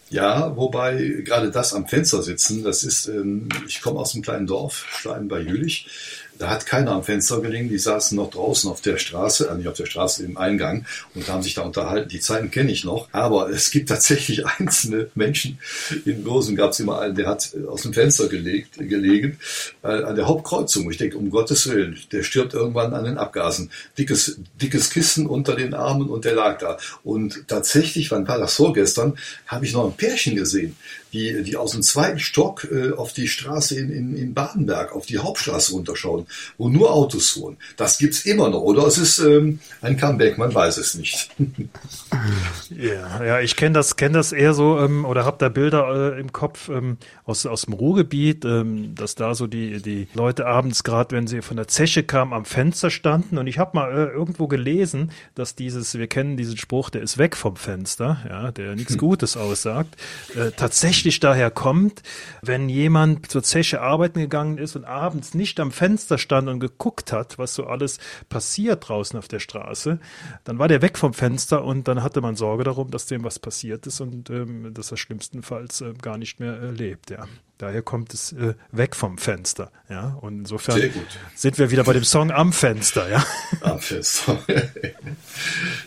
Ja, 0.09 0.57
wobei 0.57 1.23
gerade 1.25 1.51
das 1.51 1.75
am 1.75 1.87
Fenster 1.89 2.23
sitzen, 2.23 2.63
das 2.63 2.85
ist, 2.85 3.09
ähm, 3.09 3.49
ich 3.67 3.81
komme 3.81 3.99
aus 3.99 4.15
einem 4.15 4.23
kleinen 4.23 4.47
Dorf, 4.47 4.87
Stein 4.89 5.27
bei 5.27 5.41
Jülich. 5.41 5.89
Da 6.39 6.49
hat 6.51 6.67
keiner 6.67 6.93
am 6.93 7.03
Fenster 7.03 7.41
gelegen, 7.41 7.69
die 7.69 7.79
saßen 7.79 8.17
noch 8.17 8.31
draußen 8.31 8.71
auf 8.71 8.81
der 8.81 8.99
Straße, 8.99 9.49
äh, 9.49 9.55
nicht 9.55 9.69
auf 9.69 9.77
der 9.77 9.87
Straße, 9.87 10.25
im 10.25 10.37
Eingang 10.37 10.87
und 11.15 11.29
haben 11.29 11.43
sich 11.43 11.55
da 11.55 11.63
unterhalten. 11.63 12.09
Die 12.09 12.21
Zeiten 12.21 12.51
kenne 12.51 12.73
ich 12.73 12.85
noch, 12.85 13.09
aber 13.13 13.51
es 13.51 13.71
gibt 13.71 13.89
tatsächlich 13.89 14.47
einzelne 14.47 15.09
Menschen. 15.15 15.59
In 16.05 16.25
Börsen 16.25 16.57
gab 16.57 16.73
es 16.73 16.81
immer 16.81 17.01
einen, 17.01 17.15
der 17.15 17.27
hat 17.27 17.53
aus 17.69 17.83
dem 17.83 17.93
Fenster 17.93 18.29
gelegt, 18.29 18.77
gelegen, 18.79 19.39
äh, 19.83 19.89
an 19.89 20.17
der 20.17 20.27
Hauptkreuzung. 20.27 20.91
Ich 20.91 20.99
denke, 20.99 21.17
um 21.17 21.31
Gottes 21.31 21.69
Willen, 21.69 21.99
der 22.13 22.23
stirbt 22.23 22.55
irgendwann 22.55 22.95
an 22.95 23.05
den 23.05 23.19
Abgasen. 23.19 23.71
Dickes, 23.99 24.39
dickes 24.61 24.91
Kissen 24.91 25.27
unter 25.27 25.57
den 25.57 25.75
Armen 25.75 26.09
und 26.09 26.25
der 26.25 26.35
lag 26.35 26.59
da. 26.59 26.79
Und 27.05 27.49
tatsächlich, 27.49 28.11
wann 28.11 28.29
war 28.29 28.39
das 28.39 28.55
vorgestern, 28.55 29.19
habe 29.47 29.65
ich 29.65 29.73
noch 29.73 29.87
ein 29.87 29.97
Pärchen 29.97 30.37
gesehen 30.37 30.77
die, 31.17 31.43
die 31.43 31.57
aus 31.57 31.73
dem 31.73 31.83
zweiten 31.83 32.19
Stock 32.19 32.69
äh, 32.71 32.93
auf 32.93 33.13
die 33.13 33.29
Straße 33.29 33.79
in, 33.79 33.91
in, 33.91 34.17
in 34.17 34.35
Badenberg, 34.35 34.95
auf 34.95 35.07
die 35.07 35.19
Hauptstraße 35.19 35.73
runterschauen, 35.73 36.27
wo 36.59 36.69
nur 36.69 36.93
Autos 36.93 37.31
fuhren. 37.31 37.57
Das 37.77 37.99
gibt's 37.99 38.27
immer 38.27 38.51
noch, 38.51 38.61
oder? 38.61 38.87
Es 38.87 38.99
ist 38.99 39.19
ähm, 39.19 39.61
ein 39.81 39.97
Comeback, 39.97 40.37
man 40.39 40.55
weiß 40.55 40.77
es 40.77 40.95
nicht. 40.95 41.31
ja, 42.71 43.25
ja, 43.25 43.41
ich 43.41 43.57
kenne 43.57 43.75
das, 43.75 43.97
kenne 43.97 44.19
das 44.19 44.33
eher 44.33 44.53
so 44.53 44.79
ähm, 44.79 45.05
oder 45.05 45.25
habe 45.25 45.39
da 45.39 45.49
Bilder 45.49 46.15
äh, 46.17 46.21
im 46.21 46.33
Kopf 46.33 46.69
ähm, 46.69 46.99
aus 47.25 47.47
aus 47.47 47.63
dem 47.63 47.75
Ruhrgebiet, 47.75 48.45
ähm, 48.45 48.95
dass 48.95 49.15
da 49.15 49.35
so 49.35 49.47
die 49.47 49.81
die 49.81 50.09
Leute 50.15 50.47
abends 50.47 50.85
gerade, 50.85 51.17
wenn 51.17 51.27
sie 51.27 51.41
von 51.41 51.57
der 51.57 51.69
Zeche 51.69 52.03
kamen, 52.03 52.33
am 52.33 52.45
Fenster 52.45 52.91
standen 52.91 53.39
und 53.39 53.47
ich 53.47 53.59
habe 53.59 53.71
mal 53.75 53.91
äh, 53.91 54.13
irgendwo 54.13 54.47
gelesen, 54.47 55.13
dass 55.35 55.55
dieses, 55.55 55.99
wir 55.99 56.07
kennen 56.07 56.37
diesen 56.37 56.57
Spruch, 56.57 56.91
der 56.91 57.03
ist 57.03 57.19
weg 57.19 57.37
vom 57.37 57.57
Fenster, 57.57 58.19
ja, 58.29 58.53
der 58.53 58.75
nichts 58.75 58.93
hm. 58.93 58.99
Gutes 58.99 59.37
aussagt, 59.37 59.97
äh, 60.35 60.51
tatsächlich 60.51 61.06
tatsächlich 61.07 61.21
daher 61.21 61.51
kommt, 61.53 62.03
wenn 62.43 62.69
jemand 62.69 63.31
zur 63.31 63.45
Zeche 63.45 63.81
arbeiten 63.81 64.19
gegangen 64.19 64.59
ist 64.59 64.75
und 64.75 64.85
abends 64.85 65.35
nicht 65.35 65.61
am 65.61 65.71
Fenster 65.71 66.19
stand 66.19 66.49
und 66.49 66.59
geguckt 66.59 67.13
hat, 67.13 67.39
was 67.39 67.55
so 67.55 67.65
alles 67.67 67.99
passiert 68.29 68.89
draußen 68.89 69.17
auf 69.17 69.29
der 69.29 69.39
Straße, 69.39 70.01
dann 70.43 70.59
war 70.59 70.67
der 70.67 70.83
weg 70.83 70.99
vom 70.99 71.15
Fenster 71.15 71.63
und 71.65 71.87
dann 71.87 72.03
hatte 72.03 72.21
man 72.21 72.35
Sorge 72.35 72.65
darum, 72.65 72.91
dass 72.91 73.07
dem 73.07 73.23
was 73.23 73.39
passiert 73.39 73.87
ist 73.87 74.01
und 74.01 74.31
ähm, 74.31 74.75
dass 74.75 74.91
er 74.91 74.97
schlimmstenfalls 74.97 75.81
äh, 75.81 75.93
gar 76.03 76.19
nicht 76.19 76.41
mehr 76.41 76.61
äh, 76.61 76.71
lebt, 76.73 77.11
ja. 77.11 77.25
Daher 77.59 77.81
kommt 77.81 78.13
es 78.13 78.33
äh, 78.33 78.55
weg 78.71 78.95
vom 78.95 79.17
Fenster, 79.17 79.71
ja. 79.89 80.19
Und 80.21 80.41
insofern 80.41 80.91
sind 81.35 81.59
wir 81.59 81.71
wieder 81.71 81.85
bei 81.85 81.95
dem 81.95 82.05
Song 82.05 82.31
am 82.31 82.53
Fenster, 82.53 83.09
ja. 83.09 83.25
Am 83.61 83.79
Fenster. 83.79 84.39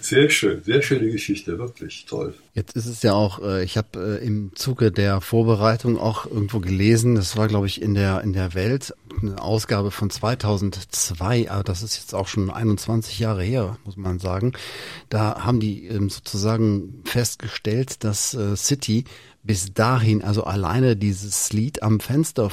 sehr 0.09 0.29
schön, 0.29 0.63
sehr 0.63 0.81
schöne 0.81 1.09
Geschichte, 1.09 1.57
wirklich 1.57 2.05
toll. 2.07 2.33
Jetzt 2.53 2.75
ist 2.75 2.87
es 2.87 3.01
ja 3.03 3.13
auch, 3.13 3.41
äh, 3.41 3.63
ich 3.63 3.77
habe 3.77 4.19
äh, 4.21 4.25
im 4.25 4.51
Zuge 4.55 4.91
der 4.91 5.21
Vorbereitung 5.21 5.97
auch 5.97 6.25
irgendwo 6.25 6.59
gelesen, 6.59 7.15
das 7.15 7.37
war 7.37 7.47
glaube 7.47 7.67
ich 7.67 7.81
in 7.81 7.93
der 7.93 8.21
in 8.21 8.33
der 8.33 8.53
Welt 8.53 8.93
eine 9.21 9.41
Ausgabe 9.41 9.91
von 9.91 10.09
2002, 10.09 11.49
aber 11.49 11.63
das 11.63 11.83
ist 11.83 11.97
jetzt 11.97 12.13
auch 12.15 12.27
schon 12.27 12.49
21 12.49 13.19
Jahre 13.19 13.43
her, 13.43 13.77
muss 13.85 13.97
man 13.97 14.19
sagen. 14.19 14.53
Da 15.09 15.43
haben 15.43 15.59
die 15.59 15.87
ähm, 15.87 16.09
sozusagen 16.09 17.01
festgestellt, 17.05 18.03
dass 18.03 18.33
äh, 18.33 18.55
City 18.55 19.05
bis 19.43 19.73
dahin, 19.73 20.21
also 20.23 20.43
alleine 20.43 20.95
dieses 20.95 21.53
Lied 21.53 21.81
am 21.83 21.99
Fenster, 21.99 22.49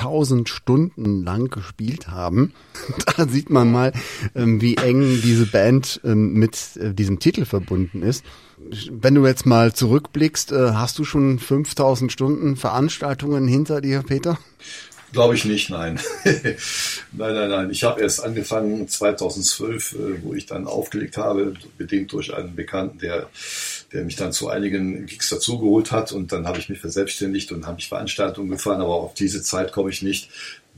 5000 0.00 0.48
Stunden 0.48 1.24
lang 1.24 1.50
gespielt 1.50 2.08
haben. 2.08 2.52
Da 3.16 3.28
sieht 3.28 3.50
man 3.50 3.70
mal, 3.70 3.92
ähm, 4.34 4.60
wie 4.60 4.76
eng 4.76 5.20
diese 5.22 5.46
Band 5.46 6.00
ähm, 6.04 6.32
mit 6.34 6.76
äh, 6.76 6.94
diesem 6.94 7.18
Titel 7.18 7.44
verbunden 7.44 8.02
ist. 8.02 8.24
Wenn 8.90 9.14
du 9.14 9.26
jetzt 9.26 9.46
mal 9.46 9.72
zurückblickst, 9.72 10.52
äh, 10.52 10.72
hast 10.72 10.98
du 10.98 11.04
schon 11.04 11.38
5000 11.38 12.10
Stunden 12.10 12.56
Veranstaltungen 12.56 13.46
hinter 13.48 13.80
dir, 13.80 14.02
Peter? 14.02 14.38
Glaube 15.12 15.34
ich 15.34 15.44
nicht, 15.44 15.70
nein. 15.70 15.98
nein, 16.24 17.34
nein, 17.34 17.50
nein. 17.50 17.70
Ich 17.70 17.84
habe 17.84 18.00
erst 18.00 18.22
angefangen 18.22 18.86
2012, 18.88 19.92
äh, 19.92 19.96
wo 20.22 20.34
ich 20.34 20.46
dann 20.46 20.66
aufgelegt 20.66 21.16
habe, 21.16 21.54
bedingt 21.76 22.12
durch 22.12 22.32
einen 22.32 22.54
Bekannten, 22.54 22.98
der, 22.98 23.28
der 23.92 24.04
mich 24.04 24.16
dann 24.16 24.32
zu 24.32 24.48
einigen 24.48 25.06
Gigs 25.06 25.30
dazugeholt 25.30 25.90
hat. 25.90 26.12
Und 26.12 26.32
dann 26.32 26.46
habe 26.46 26.58
ich 26.58 26.68
mich 26.68 26.80
verselbstständigt 26.80 27.52
und 27.52 27.66
habe 27.66 27.80
ich 27.80 27.88
Veranstaltungen 27.88 28.50
gefahren. 28.50 28.80
Aber 28.80 28.94
auf 28.94 29.14
diese 29.14 29.42
Zeit 29.42 29.72
komme 29.72 29.90
ich 29.90 30.02
nicht. 30.02 30.30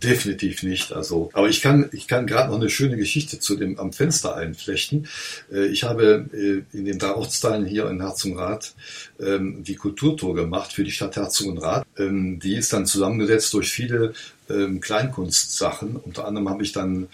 Definitiv 0.02 0.64
nicht. 0.64 0.92
Also, 0.92 1.31
aber 1.33 1.49
ich 1.49 1.61
kann, 1.61 1.88
ich 1.92 2.09
kann 2.09 2.26
gerade 2.26 2.50
noch 2.50 2.59
eine 2.59 2.71
schöne 2.71 2.97
Geschichte 2.97 3.38
zu 3.38 3.57
dem 3.57 3.78
am 3.78 3.92
Fenster 3.92 4.35
einflechten. 4.35 5.07
Äh, 5.52 5.66
ich 5.66 5.85
habe 5.85 6.28
äh, 6.33 6.76
in 6.76 6.87
den 6.87 6.99
drei 6.99 7.14
Ortsteilen 7.14 7.66
hier 7.66 7.88
in 7.88 8.00
Herzogenrath 8.00 8.75
ähm, 9.21 9.62
die 9.62 9.76
Kulturtour 9.76 10.35
gemacht 10.35 10.73
für 10.73 10.83
die 10.83 10.90
Stadt 10.90 11.14
Herzogenrath. 11.14 11.87
Ähm, 11.97 12.40
die 12.40 12.57
ist 12.57 12.73
dann 12.73 12.87
zusammengesetzt 12.87 13.52
durch 13.54 13.71
viele 13.71 14.14
ähm, 14.50 14.81
Kleinkunstsachen. 14.81 15.95
Unter 15.97 16.26
anderem 16.26 16.49
habe 16.49 16.64
ich 16.64 16.73
dann 16.73 17.09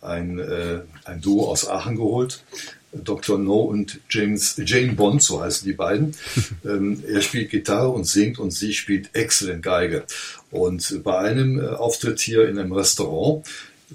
ein, 0.00 0.38
äh, 0.40 0.80
ein 1.04 1.20
Duo 1.20 1.48
aus 1.48 1.68
Aachen 1.68 1.96
geholt. 1.96 2.42
Dr. 2.92 3.38
No 3.38 3.60
und 3.60 4.00
James, 4.10 4.60
Jane 4.64 4.92
Bond, 4.92 5.22
so 5.22 5.40
heißen 5.40 5.66
die 5.66 5.74
beiden. 5.74 6.14
ähm, 6.64 7.02
er 7.06 7.22
spielt 7.22 7.50
Gitarre 7.50 7.88
und 7.88 8.04
singt 8.04 8.38
und 8.38 8.50
sie 8.50 8.74
spielt 8.74 9.14
exzellent 9.14 9.62
Geige. 9.62 10.04
Und 10.50 11.02
bei 11.02 11.18
einem 11.18 11.58
äh, 11.58 11.68
Auftritt 11.68 12.20
hier 12.20 12.48
in 12.48 12.58
einem 12.58 12.72
Restaurant 12.72 13.46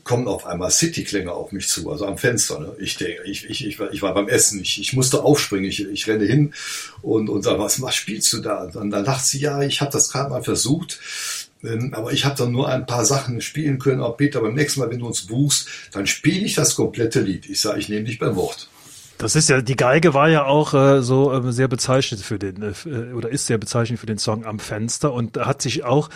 kommen 0.03 0.27
auf 0.27 0.45
einmal 0.45 0.71
City-Klänge 0.71 1.31
auf 1.31 1.51
mich 1.51 1.67
zu, 1.69 1.89
also 1.89 2.05
am 2.05 2.17
Fenster. 2.17 2.59
Ne? 2.59 2.75
Ich 2.79 2.97
denke, 2.97 3.23
ich, 3.25 3.49
ich, 3.49 3.65
ich, 3.65 3.79
war, 3.79 3.91
ich 3.91 4.01
war 4.01 4.13
beim 4.13 4.27
Essen, 4.27 4.61
ich, 4.61 4.79
ich 4.79 4.93
musste 4.93 5.23
aufspringen, 5.23 5.69
ich, 5.69 5.85
ich 5.87 6.07
renne 6.07 6.25
hin 6.25 6.53
und, 7.01 7.29
und 7.29 7.43
sage, 7.43 7.59
was, 7.59 7.81
was 7.81 7.95
spielst 7.95 8.31
du 8.33 8.39
da? 8.39 8.63
Und 8.63 8.91
dann 8.91 9.05
lacht 9.05 9.25
sie, 9.25 9.39
ja, 9.39 9.61
ich 9.61 9.81
habe 9.81 9.91
das 9.91 10.11
gerade 10.11 10.29
mal 10.29 10.43
versucht. 10.43 10.99
Ähm, 11.63 11.93
aber 11.93 12.11
ich 12.13 12.25
habe 12.25 12.35
dann 12.37 12.51
nur 12.51 12.69
ein 12.69 12.85
paar 12.85 13.05
Sachen 13.05 13.41
spielen 13.41 13.79
können. 13.79 14.01
Auch 14.01 14.17
Peter, 14.17 14.41
beim 14.41 14.53
nächsten 14.53 14.79
Mal, 14.79 14.91
wenn 14.91 14.99
du 14.99 15.07
uns 15.07 15.25
buchst, 15.25 15.67
dann 15.91 16.05
spiele 16.05 16.45
ich 16.45 16.55
das 16.55 16.75
komplette 16.75 17.21
Lied. 17.21 17.49
Ich 17.49 17.61
sage, 17.61 17.79
ich 17.79 17.89
nehme 17.89 18.05
dich 18.05 18.19
beim 18.19 18.35
Wort. 18.35 18.69
Das 19.17 19.35
ist 19.35 19.49
ja, 19.49 19.61
die 19.61 19.75
Geige 19.75 20.13
war 20.13 20.29
ja 20.29 20.45
auch 20.45 20.73
äh, 20.73 21.01
so 21.01 21.33
äh, 21.33 21.51
sehr 21.51 21.67
bezeichnet 21.67 22.21
für 22.21 22.37
den, 22.37 22.61
äh, 22.61 23.13
oder 23.13 23.29
ist 23.29 23.47
sehr 23.47 23.57
bezeichnet 23.57 23.99
für 23.99 24.05
den 24.05 24.19
Song 24.19 24.45
am 24.45 24.59
Fenster 24.59 25.11
und 25.11 25.37
hat 25.37 25.61
sich 25.61 25.83
auch 25.83 26.09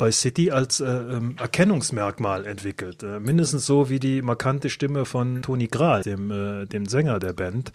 bei 0.00 0.10
City 0.10 0.50
als 0.50 0.80
äh, 0.80 0.86
ähm, 0.86 1.36
Erkennungsmerkmal 1.38 2.46
entwickelt. 2.46 3.02
Äh, 3.02 3.20
mindestens 3.20 3.66
so 3.66 3.90
wie 3.90 4.00
die 4.00 4.22
markante 4.22 4.70
Stimme 4.70 5.04
von 5.04 5.42
Toni 5.42 5.68
Grahl, 5.68 6.02
dem, 6.02 6.30
äh, 6.30 6.66
dem 6.66 6.86
Sänger 6.86 7.18
der 7.20 7.34
Band. 7.34 7.70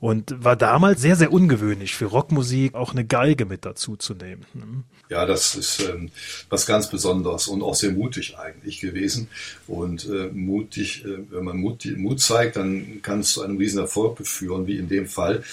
Und 0.00 0.42
war 0.42 0.56
damals 0.56 1.02
sehr, 1.02 1.16
sehr 1.16 1.32
ungewöhnlich 1.32 1.94
für 1.94 2.06
Rockmusik 2.06 2.74
auch 2.74 2.92
eine 2.92 3.04
Geige 3.04 3.44
mit 3.44 3.66
dazu 3.66 3.94
zu 3.96 4.14
nehmen. 4.14 4.46
Ne? 4.54 4.64
Ja, 5.10 5.26
das 5.26 5.54
ist 5.54 5.80
ähm, 5.80 6.10
was 6.48 6.64
ganz 6.64 6.88
Besonderes 6.88 7.46
und 7.46 7.62
auch 7.62 7.74
sehr 7.74 7.92
mutig 7.92 8.38
eigentlich 8.38 8.80
gewesen. 8.80 9.28
Und 9.66 10.08
äh, 10.08 10.30
mutig, 10.32 11.04
äh, 11.04 11.18
wenn 11.30 11.44
man 11.44 11.58
Mut, 11.58 11.84
Mut 11.98 12.20
zeigt, 12.20 12.56
dann 12.56 13.02
kann 13.02 13.20
es 13.20 13.34
zu 13.34 13.42
einem 13.42 13.58
riesen 13.58 13.80
Erfolg 13.80 14.26
führen, 14.26 14.66
wie 14.66 14.78
in 14.78 14.88
dem 14.88 15.06
Fall 15.06 15.44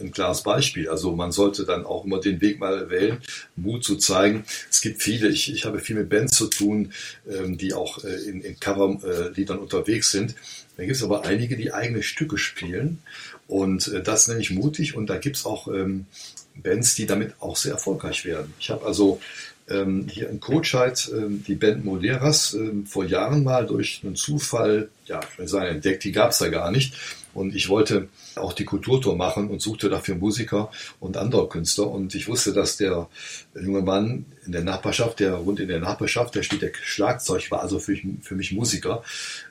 ein 0.00 0.12
klares 0.12 0.42
Beispiel. 0.42 0.88
Also 0.88 1.14
man 1.14 1.32
sollte 1.32 1.64
dann 1.64 1.84
auch 1.84 2.04
immer 2.04 2.20
den 2.20 2.40
Weg 2.40 2.58
mal 2.58 2.90
wählen, 2.90 3.18
Mut 3.56 3.84
zu 3.84 3.96
zeigen. 3.96 4.44
Es 4.70 4.80
gibt 4.80 5.02
viele, 5.02 5.28
ich, 5.28 5.52
ich 5.52 5.64
habe 5.64 5.78
viel 5.80 5.96
mit 5.96 6.08
Bands 6.08 6.36
zu 6.36 6.46
tun, 6.48 6.92
ähm, 7.28 7.58
die 7.58 7.74
auch 7.74 8.02
äh, 8.04 8.14
in, 8.28 8.40
in 8.40 8.58
Coverliedern 8.58 9.58
unterwegs 9.58 10.10
sind. 10.10 10.34
Da 10.76 10.84
gibt 10.84 10.96
es 10.96 11.02
aber 11.02 11.24
einige, 11.24 11.56
die 11.56 11.72
eigene 11.72 12.02
Stücke 12.02 12.38
spielen 12.38 12.98
und 13.46 13.88
äh, 13.88 14.02
das 14.02 14.28
nenne 14.28 14.40
ich 14.40 14.50
mutig 14.50 14.96
und 14.96 15.06
da 15.08 15.18
gibt 15.18 15.36
es 15.36 15.46
auch 15.46 15.68
ähm, 15.68 16.06
Bands, 16.56 16.94
die 16.94 17.06
damit 17.06 17.34
auch 17.40 17.56
sehr 17.56 17.72
erfolgreich 17.72 18.24
werden. 18.24 18.54
Ich 18.58 18.70
habe 18.70 18.86
also 18.86 19.20
ähm, 19.68 20.06
hier 20.08 20.28
in 20.28 20.40
Coachheit 20.40 21.10
ähm, 21.12 21.42
die 21.46 21.54
Band 21.54 21.84
Moleras 21.84 22.54
ähm, 22.54 22.86
vor 22.86 23.04
Jahren 23.04 23.44
mal 23.44 23.66
durch 23.66 24.00
einen 24.04 24.16
Zufall, 24.16 24.88
ja, 25.06 25.20
ich 25.38 25.52
entdeckt, 25.52 26.04
die 26.04 26.12
gab 26.12 26.30
es 26.30 26.38
da 26.38 26.48
gar 26.48 26.70
nicht. 26.70 26.94
Und 27.34 27.54
ich 27.54 27.68
wollte 27.68 28.08
auch 28.36 28.52
die 28.52 28.64
Kulturtour 28.64 29.16
machen 29.16 29.50
und 29.50 29.60
suchte 29.60 29.88
dafür 29.88 30.16
Musiker 30.16 30.70
und 31.00 31.16
andere 31.16 31.48
Künstler. 31.48 31.88
Und 31.90 32.14
ich 32.14 32.28
wusste, 32.28 32.52
dass 32.52 32.76
der 32.76 33.08
junge 33.54 33.82
Mann 33.82 34.26
in 34.46 34.52
der 34.52 34.62
Nachbarschaft, 34.62 35.20
der 35.20 35.34
rund 35.34 35.60
in 35.60 35.68
der 35.68 35.80
Nachbarschaft, 35.80 36.34
der 36.34 36.42
spielt 36.42 36.62
der 36.62 36.72
Schlagzeug, 36.82 37.50
war 37.50 37.62
also 37.62 37.78
für 37.78 37.92
mich, 37.92 38.02
für 38.22 38.34
mich 38.34 38.52
Musiker. 38.52 39.02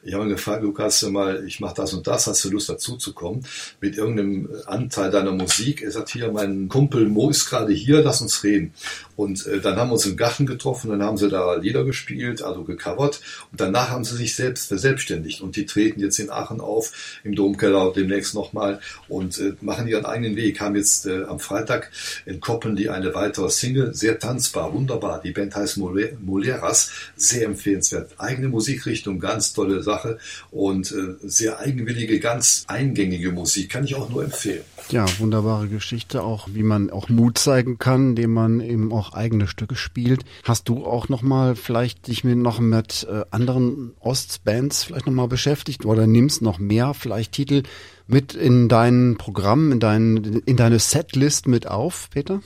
Ich 0.04 0.14
habe 0.14 0.26
ihn 0.26 0.30
gefragt, 0.30 0.64
Lukas, 0.64 1.02
mal, 1.04 1.46
ich 1.48 1.60
mache 1.60 1.76
das 1.76 1.94
und 1.94 2.06
das, 2.06 2.28
hast 2.28 2.44
du 2.46 2.52
Lust 2.52 2.70
dazu 2.70 2.98
zu 2.98 3.14
kommen? 3.14 3.46
Mit 3.82 3.98
irgendeinem 3.98 4.50
Anteil 4.66 5.10
deiner 5.10 5.32
Musik. 5.32 5.82
Er 5.82 5.92
sagt, 5.92 6.10
hier, 6.10 6.32
mein 6.32 6.68
Kumpel 6.70 7.08
Mo 7.08 7.30
ist 7.30 7.50
gerade 7.50 7.74
hier, 7.74 8.02
lass 8.02 8.22
uns 8.22 8.44
reden. 8.44 8.74
Und 9.16 9.46
äh, 9.46 9.62
dann 9.62 9.76
haben 9.78 9.90
wir 9.90 9.94
uns 9.94 10.06
im 10.06 10.18
Garten 10.18 10.46
getroffen, 10.46 10.90
dann 10.90 11.04
haben 11.04 11.18
sie 11.18 11.30
da 11.30 11.56
Lieder 11.56 11.84
gespielt, 11.84 12.42
also 12.42 12.64
gecovert. 12.64 13.22
Und 13.52 13.62
danach 13.62 13.90
haben 13.90 14.04
sie 14.04 14.16
sich 14.16 14.36
selbst 14.36 14.68
verselbstständigt. 14.68 15.42
Und 15.42 15.56
die 15.56 15.66
treten 15.66 16.00
jetzt 16.00 16.20
in 16.20 16.30
Aachen 16.30 16.60
auf, 16.62 17.20
im 17.24 17.36
Domkeller 17.36 17.94
demnächst 17.96 18.34
nochmal 18.34 18.80
und 19.08 19.40
äh, 19.40 19.54
machen 19.62 19.88
ihren 19.88 20.06
eigenen 20.06 20.36
Weg. 20.36 20.60
Haben 20.62 20.76
jetzt 20.76 21.06
äh, 21.06 21.24
am 21.24 21.40
Freitag 21.40 21.92
in 22.26 22.40
Koppen 22.40 22.76
die 22.76 22.90
eine 22.90 23.14
weitere 23.14 23.50
Single, 23.50 23.93
sehr 23.94 24.20
tanzbar, 24.20 24.74
wunderbar. 24.74 25.22
Die 25.22 25.32
Band 25.32 25.56
heißt 25.56 25.78
Moleras, 25.78 26.92
sehr 27.16 27.46
empfehlenswert. 27.46 28.12
Eigene 28.18 28.50
Musikrichtung, 28.50 29.20
ganz 29.20 29.54
tolle 29.54 29.84
Sache 29.84 30.18
und 30.52 30.92
äh, 30.92 31.16
sehr 31.22 31.60
eigenwillige, 31.60 32.20
ganz 32.20 32.66
eingängige 32.68 33.32
Musik. 33.32 33.70
Kann 33.70 33.86
ich 33.86 33.96
auch 33.96 34.10
nur 34.10 34.24
empfehlen. 34.24 34.64
Ja, 34.90 35.06
wunderbare 35.20 35.68
Geschichte, 35.68 36.24
auch 36.24 36.50
wie 36.52 36.64
man 36.64 36.90
auch 36.90 37.10
Mut 37.10 37.38
zeigen 37.38 37.78
kann, 37.78 38.10
indem 38.10 38.34
man 38.34 38.60
eben 38.60 38.92
auch 38.92 39.14
eigene 39.14 39.48
Stücke 39.48 39.76
spielt. 39.76 40.24
Hast 40.44 40.68
du 40.68 40.86
auch 40.86 41.10
noch 41.10 41.22
mal 41.22 41.56
vielleicht 41.56 42.08
dich 42.08 42.24
mit 42.24 42.38
noch 42.38 42.60
mit 42.60 43.08
äh, 43.10 43.24
anderen 43.32 43.94
Ostbands 44.00 44.84
vielleicht 44.84 45.06
noch 45.06 45.14
mal 45.14 45.28
beschäftigt 45.28 45.86
oder 45.86 46.08
nimmst 46.08 46.42
noch 46.42 46.60
mehr 46.60 46.94
vielleicht 46.94 47.32
Titel 47.32 47.64
mit 48.14 48.36
in 48.36 48.70
dein 48.70 49.18
Programm, 49.18 49.72
in, 49.72 49.80
dein, 49.80 50.42
in 50.46 50.56
deine 50.56 50.80
Setlist 50.80 51.48
mit 51.48 51.68
auf, 51.68 52.10
Peter? 52.12 52.42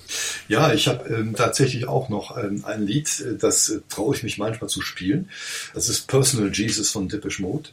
Ja, 0.47 0.73
ich 0.73 0.87
habe 0.87 1.07
ähm, 1.13 1.35
tatsächlich 1.35 1.87
auch 1.87 2.09
noch 2.09 2.37
ähm, 2.37 2.63
ein 2.65 2.87
Lied, 2.87 3.19
äh, 3.19 3.37
das 3.37 3.69
äh, 3.69 3.81
traue 3.89 4.15
ich 4.15 4.23
mich 4.23 4.37
manchmal 4.37 4.69
zu 4.69 4.81
spielen. 4.81 5.29
Das 5.73 5.89
ist 5.89 6.07
Personal 6.07 6.51
Jesus 6.51 6.89
von 6.89 7.09
Depeche 7.09 7.41
Mode. 7.41 7.69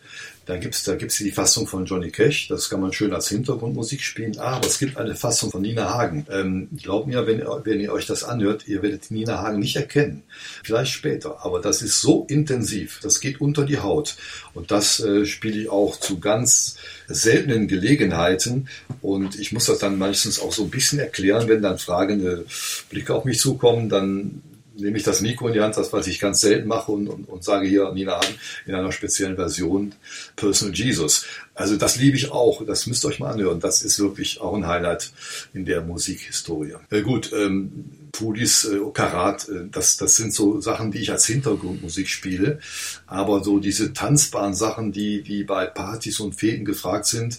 Da 0.46 0.56
gibt's 0.58 0.84
da 0.84 0.94
gibt's 0.94 1.18
die 1.18 1.30
Fassung 1.30 1.66
von 1.66 1.86
Johnny 1.86 2.10
Cash, 2.10 2.48
das 2.48 2.68
kann 2.68 2.80
man 2.80 2.92
schön 2.92 3.14
als 3.14 3.28
Hintergrundmusik 3.28 4.02
spielen, 4.02 4.38
aber 4.38 4.66
es 4.66 4.78
gibt 4.78 4.96
eine 4.98 5.14
Fassung 5.14 5.50
von 5.50 5.62
Nina 5.62 5.94
Hagen. 5.94 6.26
Ähm, 6.30 6.68
glaubt 6.76 7.06
mir, 7.06 7.26
wenn, 7.26 7.42
wenn 7.64 7.80
ihr 7.80 7.92
euch 7.92 8.06
das 8.06 8.24
anhört, 8.24 8.68
ihr 8.68 8.82
werdet 8.82 9.10
Nina 9.10 9.38
Hagen 9.38 9.58
nicht 9.58 9.76
erkennen. 9.76 10.22
Vielleicht 10.62 10.92
später, 10.92 11.44
aber 11.44 11.60
das 11.60 11.80
ist 11.80 12.00
so 12.00 12.26
intensiv, 12.28 13.00
das 13.02 13.20
geht 13.20 13.40
unter 13.40 13.64
die 13.64 13.78
Haut. 13.78 14.16
Und 14.52 14.70
das 14.70 15.00
äh, 15.00 15.24
spiele 15.24 15.62
ich 15.62 15.70
auch 15.70 15.98
zu 15.98 16.20
ganz 16.20 16.76
seltenen 17.06 17.66
Gelegenheiten. 17.68 18.68
Und 19.00 19.38
ich 19.38 19.52
muss 19.52 19.66
das 19.66 19.78
dann 19.78 19.98
meistens 19.98 20.40
auch 20.40 20.52
so 20.52 20.64
ein 20.64 20.70
bisschen 20.70 20.98
erklären, 20.98 21.48
wenn 21.48 21.62
dann 21.62 21.78
fragende 21.78 22.44
Blicke 22.90 23.14
auf 23.14 23.24
mich 23.24 23.38
zukommen, 23.38 23.88
dann 23.88 24.42
nehme 24.76 24.96
ich 24.96 25.04
das 25.04 25.20
Mikro 25.20 25.48
in 25.48 25.54
die 25.54 25.60
Hand, 25.60 25.76
das 25.76 25.92
was 25.92 26.06
ich 26.06 26.20
ganz 26.20 26.40
selten 26.40 26.68
mache 26.68 26.92
und, 26.92 27.08
und, 27.08 27.28
und 27.28 27.44
sage 27.44 27.66
hier 27.66 27.92
Nina 27.92 28.16
Hagen 28.16 28.34
in 28.66 28.74
einer 28.74 28.92
speziellen 28.92 29.36
Version 29.36 29.94
Personal 30.36 30.74
Jesus. 30.74 31.26
Also 31.54 31.76
das 31.76 31.96
liebe 31.96 32.16
ich 32.16 32.32
auch, 32.32 32.66
das 32.66 32.86
müsst 32.86 33.04
ihr 33.04 33.08
euch 33.08 33.20
mal 33.20 33.32
anhören. 33.32 33.60
Das 33.60 33.82
ist 33.82 34.00
wirklich 34.00 34.40
auch 34.40 34.54
ein 34.54 34.66
Highlight 34.66 35.12
in 35.52 35.64
der 35.64 35.82
Musikhistorie. 35.82 36.74
Äh, 36.90 37.02
gut, 37.02 37.32
ähm, 37.32 37.84
Pudis, 38.10 38.64
äh, 38.64 38.78
Karat, 38.92 39.48
äh, 39.48 39.68
das, 39.70 39.96
das 39.96 40.16
sind 40.16 40.32
so 40.32 40.60
Sachen, 40.60 40.90
die 40.90 40.98
ich 40.98 41.12
als 41.12 41.26
Hintergrundmusik 41.26 42.08
spiele. 42.08 42.58
Aber 43.06 43.44
so 43.44 43.60
diese 43.60 43.92
tanzbaren 43.92 44.54
Sachen, 44.54 44.90
die, 44.90 45.22
die 45.22 45.44
bei 45.44 45.66
Partys 45.66 46.18
und 46.18 46.34
Feten 46.34 46.64
gefragt 46.64 47.06
sind, 47.06 47.38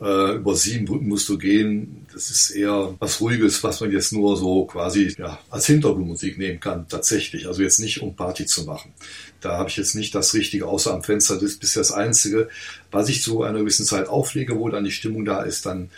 äh, 0.00 0.36
über 0.36 0.54
sieben 0.54 0.84
Brücken 0.84 1.08
musst 1.08 1.28
du 1.28 1.36
gehen, 1.36 2.06
das 2.12 2.30
ist 2.30 2.50
eher 2.50 2.94
was 3.00 3.20
Ruhiges, 3.20 3.64
was 3.64 3.80
man 3.80 3.90
jetzt 3.90 4.12
nur 4.12 4.36
so 4.36 4.64
quasi 4.64 5.14
ja, 5.18 5.40
als 5.50 5.66
Hintergrundmusik 5.66 6.38
nehmen 6.38 6.59
kann, 6.60 6.88
tatsächlich. 6.88 7.46
Also 7.46 7.62
jetzt 7.62 7.80
nicht, 7.80 8.02
um 8.02 8.14
Party 8.14 8.46
zu 8.46 8.64
machen. 8.64 8.92
Da 9.40 9.56
habe 9.56 9.70
ich 9.70 9.76
jetzt 9.76 9.94
nicht 9.94 10.14
das 10.14 10.34
Richtige, 10.34 10.66
außer 10.66 10.92
am 10.92 11.02
Fenster, 11.02 11.34
das 11.34 11.44
ist 11.44 11.60
bisher 11.60 11.80
das 11.80 11.92
Einzige. 11.92 12.48
Was 12.90 13.08
ich 13.08 13.22
zu 13.22 13.42
einer 13.42 13.60
gewissen 13.60 13.86
Zeit 13.86 14.08
auflege, 14.08 14.58
wo 14.58 14.68
dann 14.68 14.84
die 14.84 14.90
Stimmung 14.90 15.24
da 15.24 15.42
ist, 15.42 15.64
dann, 15.66 15.90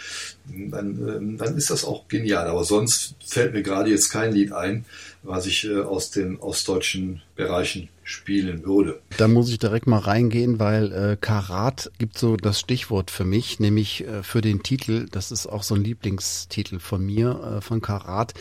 dann, 0.47 1.09
ähm, 1.09 1.39
dann 1.39 1.57
ist 1.57 1.71
das 1.71 1.85
auch 1.85 2.07
genial. 2.09 2.47
Aber 2.47 2.65
sonst 2.65 3.15
fällt 3.25 3.53
mir 3.53 3.63
gerade 3.63 3.91
jetzt 3.91 4.11
kein 4.11 4.33
Lied 4.33 4.53
ein, 4.53 4.85
was 5.23 5.47
ich 5.47 5.65
äh, 5.65 5.81
aus 5.81 6.11
den 6.11 6.37
ostdeutschen 6.39 7.23
Bereichen 7.35 7.89
spielen 8.05 8.65
würde. 8.65 9.01
Da 9.17 9.29
muss 9.29 9.51
ich 9.51 9.59
direkt 9.59 9.87
mal 9.87 9.99
reingehen, 9.99 10.59
weil 10.59 10.93
äh, 10.93 11.17
Karat 11.21 11.91
gibt 11.99 12.19
so 12.19 12.37
das 12.37 12.61
Stichwort 12.61 13.11
für 13.11 13.25
mich, 13.25 13.61
nämlich 13.61 14.07
äh, 14.07 14.23
für 14.23 14.41
den 14.41 14.63
Titel, 14.63 15.07
das 15.11 15.31
ist 15.31 15.47
auch 15.47 15.63
so 15.63 15.75
ein 15.75 15.85
Lieblingstitel 15.85 16.79
von 16.79 17.05
mir, 17.05 17.59
äh, 17.59 17.61
von 17.61 17.81
Karat 17.81 18.35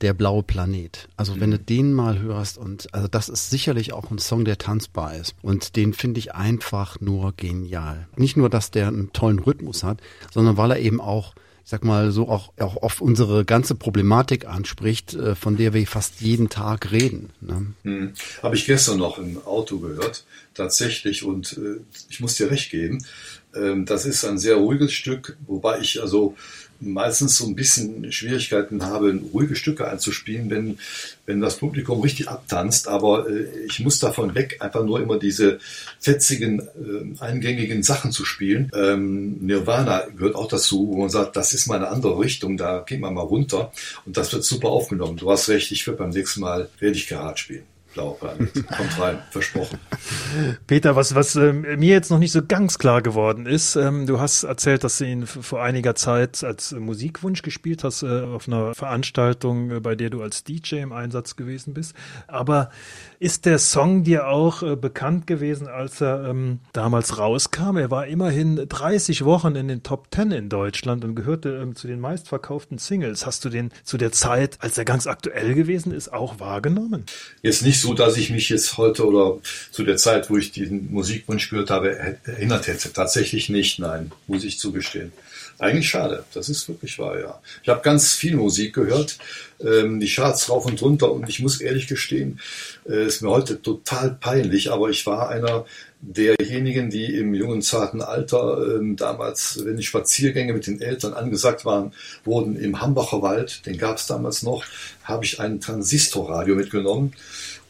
der 0.00 0.14
blaue 0.14 0.42
Planet. 0.42 1.08
Also 1.16 1.40
wenn 1.40 1.50
du 1.50 1.58
mhm. 1.58 1.66
den 1.66 1.92
mal 1.92 2.18
hörst 2.18 2.58
und 2.58 2.92
also 2.94 3.08
das 3.08 3.28
ist 3.28 3.50
sicherlich 3.50 3.92
auch 3.92 4.10
ein 4.10 4.18
Song, 4.18 4.44
der 4.44 4.58
tanzbar 4.58 5.14
ist 5.14 5.34
und 5.42 5.76
den 5.76 5.94
finde 5.94 6.18
ich 6.18 6.34
einfach 6.34 7.00
nur 7.00 7.32
genial. 7.36 8.08
Nicht 8.16 8.36
nur, 8.36 8.50
dass 8.50 8.70
der 8.70 8.88
einen 8.88 9.12
tollen 9.12 9.38
Rhythmus 9.38 9.82
hat, 9.82 10.00
sondern 10.32 10.56
weil 10.56 10.72
er 10.72 10.78
eben 10.78 11.00
auch 11.00 11.34
ich 11.66 11.70
sag 11.70 11.82
mal 11.82 12.12
so 12.12 12.28
auch, 12.28 12.52
auch 12.60 12.76
auf 12.76 13.00
unsere 13.00 13.44
ganze 13.44 13.74
Problematik 13.74 14.46
anspricht, 14.46 15.14
äh, 15.14 15.34
von 15.34 15.56
der 15.56 15.74
wir 15.74 15.84
fast 15.88 16.20
jeden 16.20 16.48
Tag 16.48 16.92
reden. 16.92 17.30
Ne? 17.40 17.66
Hm. 17.82 18.12
Habe 18.40 18.54
ich 18.54 18.66
gestern 18.66 18.98
noch 18.98 19.18
im 19.18 19.44
Auto 19.44 19.80
gehört, 19.80 20.24
tatsächlich, 20.54 21.24
und 21.24 21.58
äh, 21.58 21.80
ich 22.08 22.20
muss 22.20 22.36
dir 22.36 22.52
recht 22.52 22.70
geben, 22.70 23.04
ähm, 23.52 23.84
das 23.84 24.06
ist 24.06 24.24
ein 24.24 24.38
sehr 24.38 24.54
ruhiges 24.54 24.92
Stück, 24.92 25.36
wobei 25.48 25.80
ich 25.80 26.00
also 26.00 26.36
meistens 26.80 27.36
so 27.36 27.46
ein 27.46 27.54
bisschen 27.54 28.10
Schwierigkeiten 28.12 28.84
habe, 28.84 29.18
ruhige 29.32 29.56
Stücke 29.56 29.88
einzuspielen, 29.88 30.50
wenn, 30.50 30.78
wenn 31.26 31.40
das 31.40 31.56
Publikum 31.56 32.00
richtig 32.00 32.28
abtanzt. 32.28 32.88
Aber 32.88 33.28
äh, 33.28 33.46
ich 33.66 33.80
muss 33.80 33.98
davon 33.98 34.34
weg, 34.34 34.56
einfach 34.60 34.84
nur 34.84 35.00
immer 35.00 35.18
diese 35.18 35.58
fetzigen, 36.00 36.60
äh, 36.60 37.20
eingängigen 37.20 37.82
Sachen 37.82 38.12
zu 38.12 38.24
spielen. 38.24 38.70
Ähm, 38.74 39.38
Nirvana 39.40 40.06
gehört 40.16 40.34
auch 40.34 40.48
dazu, 40.48 40.88
wo 40.88 41.00
man 41.00 41.10
sagt, 41.10 41.36
das 41.36 41.52
ist 41.52 41.66
mal 41.66 41.76
eine 41.76 41.88
andere 41.88 42.18
Richtung, 42.18 42.56
da 42.56 42.84
geht 42.86 43.00
man 43.00 43.14
mal 43.14 43.22
runter. 43.22 43.72
Und 44.04 44.16
das 44.16 44.32
wird 44.32 44.44
super 44.44 44.68
aufgenommen. 44.68 45.16
Du 45.16 45.30
hast 45.30 45.48
recht, 45.48 45.70
ich 45.72 45.86
werde 45.86 45.98
beim 45.98 46.10
nächsten 46.10 46.40
Mal 46.40 46.68
werde 46.78 46.96
ich 46.96 47.06
Karat 47.06 47.38
spielen. 47.38 47.75
Laufbahn. 47.96 48.50
Kommt 48.76 49.00
rein, 49.00 49.18
versprochen. 49.30 49.78
Peter, 50.66 50.96
was, 50.96 51.14
was 51.14 51.36
äh, 51.36 51.52
mir 51.52 51.90
jetzt 51.90 52.10
noch 52.10 52.18
nicht 52.18 52.32
so 52.32 52.44
ganz 52.46 52.78
klar 52.78 53.02
geworden 53.02 53.46
ist, 53.46 53.76
ähm, 53.76 54.06
du 54.06 54.20
hast 54.20 54.44
erzählt, 54.44 54.84
dass 54.84 54.98
du 54.98 55.04
ihn 55.04 55.26
vor 55.26 55.62
einiger 55.62 55.94
Zeit 55.94 56.44
als 56.44 56.72
Musikwunsch 56.72 57.42
gespielt 57.42 57.84
hast 57.84 58.02
äh, 58.02 58.22
auf 58.22 58.48
einer 58.48 58.74
Veranstaltung, 58.74 59.70
äh, 59.70 59.80
bei 59.80 59.94
der 59.94 60.10
du 60.10 60.22
als 60.22 60.44
DJ 60.44 60.76
im 60.76 60.92
Einsatz 60.92 61.36
gewesen 61.36 61.74
bist. 61.74 61.94
Aber 62.26 62.70
ist 63.18 63.46
der 63.46 63.58
Song 63.58 64.04
dir 64.04 64.28
auch 64.28 64.62
äh, 64.62 64.76
bekannt 64.76 65.26
gewesen, 65.26 65.68
als 65.68 66.00
er 66.00 66.28
ähm, 66.28 66.60
damals 66.72 67.18
rauskam? 67.18 67.76
Er 67.76 67.90
war 67.90 68.06
immerhin 68.06 68.68
30 68.68 69.24
Wochen 69.24 69.56
in 69.56 69.68
den 69.68 69.82
Top 69.82 70.08
10 70.14 70.32
in 70.32 70.48
Deutschland 70.48 71.04
und 71.04 71.14
gehörte 71.14 71.60
ähm, 71.62 71.74
zu 71.74 71.86
den 71.86 72.00
meistverkauften 72.00 72.78
Singles. 72.78 73.26
Hast 73.26 73.44
du 73.44 73.48
den 73.48 73.70
zu 73.84 73.96
der 73.96 74.12
Zeit, 74.12 74.58
als 74.60 74.76
er 74.78 74.84
ganz 74.84 75.06
aktuell 75.06 75.54
gewesen 75.54 75.92
ist, 75.92 76.12
auch 76.12 76.40
wahrgenommen? 76.40 77.04
Jetzt 77.42 77.62
nicht 77.62 77.80
so, 77.80 77.94
dass 77.94 78.16
ich 78.16 78.30
mich 78.30 78.48
jetzt 78.48 78.76
heute 78.76 79.06
oder 79.06 79.38
zu 79.70 79.84
der 79.84 79.96
Zeit, 79.96 80.30
wo 80.30 80.36
ich 80.36 80.52
diesen 80.52 80.92
Musikwunsch 80.92 81.50
gehört 81.50 81.70
habe, 81.70 81.96
erinnert 82.24 82.66
hätte. 82.66 82.92
Tatsächlich 82.92 83.48
nicht, 83.48 83.78
nein, 83.78 84.12
muss 84.26 84.44
ich 84.44 84.58
zugestehen. 84.58 85.12
Eigentlich 85.58 85.88
schade, 85.88 86.24
das 86.34 86.48
ist 86.50 86.68
wirklich 86.68 86.98
wahr, 86.98 87.18
ja. 87.18 87.40
Ich 87.62 87.68
habe 87.68 87.80
ganz 87.80 88.12
viel 88.12 88.36
Musik 88.36 88.74
gehört, 88.74 89.18
ähm, 89.60 90.00
die 90.00 90.08
Charts 90.08 90.50
rauf 90.50 90.66
und 90.66 90.80
runter 90.82 91.10
und 91.10 91.28
ich 91.28 91.40
muss 91.40 91.60
ehrlich 91.62 91.86
gestehen, 91.86 92.40
äh, 92.86 93.06
ist 93.06 93.22
mir 93.22 93.30
heute 93.30 93.62
total 93.62 94.10
peinlich, 94.20 94.70
aber 94.70 94.90
ich 94.90 95.06
war 95.06 95.30
einer 95.30 95.64
derjenigen, 96.02 96.90
die 96.90 97.06
im 97.16 97.32
jungen, 97.34 97.62
zarten 97.62 98.02
Alter 98.02 98.76
ähm, 98.76 98.96
damals, 98.96 99.64
wenn 99.64 99.78
die 99.78 99.82
Spaziergänge 99.82 100.52
mit 100.52 100.66
den 100.66 100.80
Eltern 100.80 101.14
angesagt 101.14 101.64
waren, 101.64 101.92
wurden 102.24 102.56
im 102.56 102.80
Hambacher 102.82 103.22
Wald, 103.22 103.64
den 103.64 103.78
gab 103.78 103.96
es 103.96 104.06
damals 104.06 104.42
noch, 104.42 104.64
habe 105.04 105.24
ich 105.24 105.40
ein 105.40 105.60
Transistorradio 105.60 106.54
mitgenommen, 106.54 107.14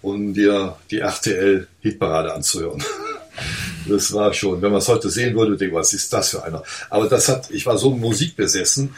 um 0.02 0.34
dir 0.34 0.76
die 0.90 0.98
RTL-Hitparade 0.98 2.34
anzuhören. 2.34 2.82
Das 3.88 4.12
war 4.12 4.32
schon, 4.32 4.62
wenn 4.62 4.70
man 4.70 4.78
es 4.78 4.88
heute 4.88 5.10
sehen 5.10 5.36
würde, 5.36 5.56
denke 5.56 5.76
was 5.76 5.92
ist 5.92 6.12
das 6.12 6.30
für 6.30 6.42
einer? 6.42 6.62
Aber 6.90 7.08
das 7.08 7.28
hat, 7.28 7.50
ich 7.50 7.66
war 7.66 7.78
so 7.78 7.90
musikbesessen, 7.90 8.94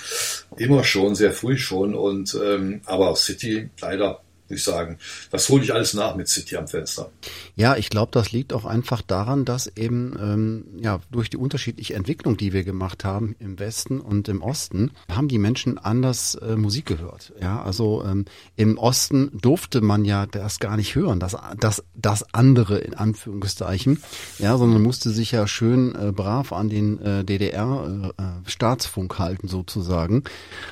immer 0.56 0.84
schon, 0.84 1.14
sehr 1.14 1.32
früh 1.32 1.56
schon. 1.56 1.94
Und 1.94 2.36
ähm, 2.42 2.80
aber 2.86 3.14
City 3.16 3.70
leider 3.80 4.20
ich 4.54 4.64
sagen. 4.64 4.98
Das 5.30 5.48
hole 5.48 5.62
ich 5.62 5.72
alles 5.72 5.94
nach 5.94 6.16
mit 6.16 6.28
City 6.28 6.56
am 6.56 6.68
Fenster. 6.68 7.10
Ja, 7.56 7.76
ich 7.76 7.90
glaube, 7.90 8.10
das 8.12 8.32
liegt 8.32 8.52
auch 8.52 8.64
einfach 8.64 9.02
daran, 9.02 9.44
dass 9.44 9.66
eben 9.76 10.16
ähm, 10.20 10.64
ja 10.80 11.00
durch 11.10 11.30
die 11.30 11.36
unterschiedliche 11.36 11.94
Entwicklung, 11.94 12.36
die 12.36 12.52
wir 12.52 12.64
gemacht 12.64 13.04
haben 13.04 13.36
im 13.38 13.58
Westen 13.58 14.00
und 14.00 14.28
im 14.28 14.42
Osten, 14.42 14.92
haben 15.10 15.28
die 15.28 15.38
Menschen 15.38 15.78
anders 15.78 16.34
äh, 16.36 16.56
Musik 16.56 16.86
gehört. 16.86 17.32
Ja, 17.40 17.62
also 17.62 18.04
ähm, 18.04 18.24
im 18.56 18.78
Osten 18.78 19.30
durfte 19.40 19.80
man 19.80 20.04
ja 20.04 20.26
das 20.26 20.58
gar 20.58 20.76
nicht 20.76 20.94
hören, 20.94 21.20
das 21.20 21.36
das 21.58 21.82
das 21.94 22.34
andere 22.34 22.78
in 22.78 22.94
Anführungszeichen, 22.94 24.02
ja, 24.38 24.56
sondern 24.56 24.82
musste 24.82 25.10
sich 25.10 25.32
ja 25.32 25.46
schön 25.46 25.94
äh, 25.94 26.12
brav 26.12 26.52
an 26.52 26.68
den 26.68 27.00
äh, 27.00 27.24
DDR 27.24 28.12
äh, 28.16 28.22
Staatsfunk 28.48 29.18
halten 29.18 29.48
sozusagen. 29.48 30.24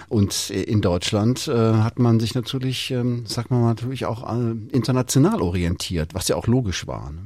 Und 0.09 0.51
äh, 0.51 0.63
in 0.63 0.81
Deutschland 0.81 1.49
äh, 1.49 1.53
hat 1.53 1.99
man 1.99 2.21
sich 2.21 2.35
natürlich, 2.35 2.91
ähm, 2.91 3.25
sag 3.27 3.51
mal 3.51 3.66
natürlich 3.67 4.07
auch 4.07 4.29
äh, 4.29 4.53
international 4.73 5.41
orientiert, 5.43 6.15
was 6.15 6.29
ja 6.29 6.37
auch 6.37 6.47
logisch 6.47 6.87
war. 6.87 7.11
Ne? 7.11 7.21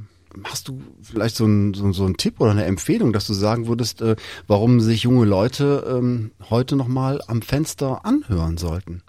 Hast 0.45 0.67
du 0.67 0.81
vielleicht 1.01 1.35
so 1.35 1.43
einen 1.43 1.73
so, 1.73 1.91
so 1.91 2.05
ein 2.05 2.15
Tipp 2.15 2.39
oder 2.39 2.51
eine 2.51 2.65
Empfehlung, 2.65 3.11
dass 3.11 3.27
du 3.27 3.33
sagen 3.33 3.67
würdest, 3.67 4.01
äh, 4.01 4.15
warum 4.47 4.79
sich 4.79 5.03
junge 5.03 5.25
Leute 5.25 5.85
ähm, 5.89 6.31
heute 6.49 6.75
nochmal 6.75 7.21
am 7.27 7.41
Fenster 7.41 8.05
anhören 8.05 8.57
sollten? 8.57 9.03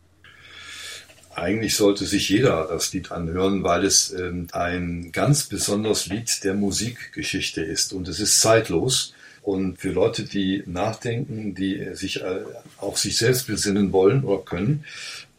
Eigentlich 1.34 1.76
sollte 1.76 2.04
sich 2.04 2.28
jeder 2.28 2.66
das 2.68 2.92
Lied 2.92 3.10
anhören, 3.10 3.62
weil 3.62 3.84
es 3.84 4.12
ähm, 4.12 4.48
ein 4.52 5.12
ganz 5.12 5.44
besonderes 5.44 6.06
Lied 6.06 6.44
der 6.44 6.54
Musikgeschichte 6.54 7.62
ist 7.62 7.92
und 7.92 8.08
es 8.08 8.20
ist 8.20 8.40
zeitlos. 8.40 9.14
Und 9.42 9.78
für 9.78 9.90
Leute, 9.90 10.24
die 10.24 10.62
nachdenken, 10.66 11.54
die 11.54 11.94
sich 11.94 12.20
äh, 12.22 12.40
auch 12.78 12.96
sich 12.96 13.16
selbst 13.16 13.46
besinnen 13.46 13.92
wollen 13.92 14.24
oder 14.24 14.44
können, 14.44 14.84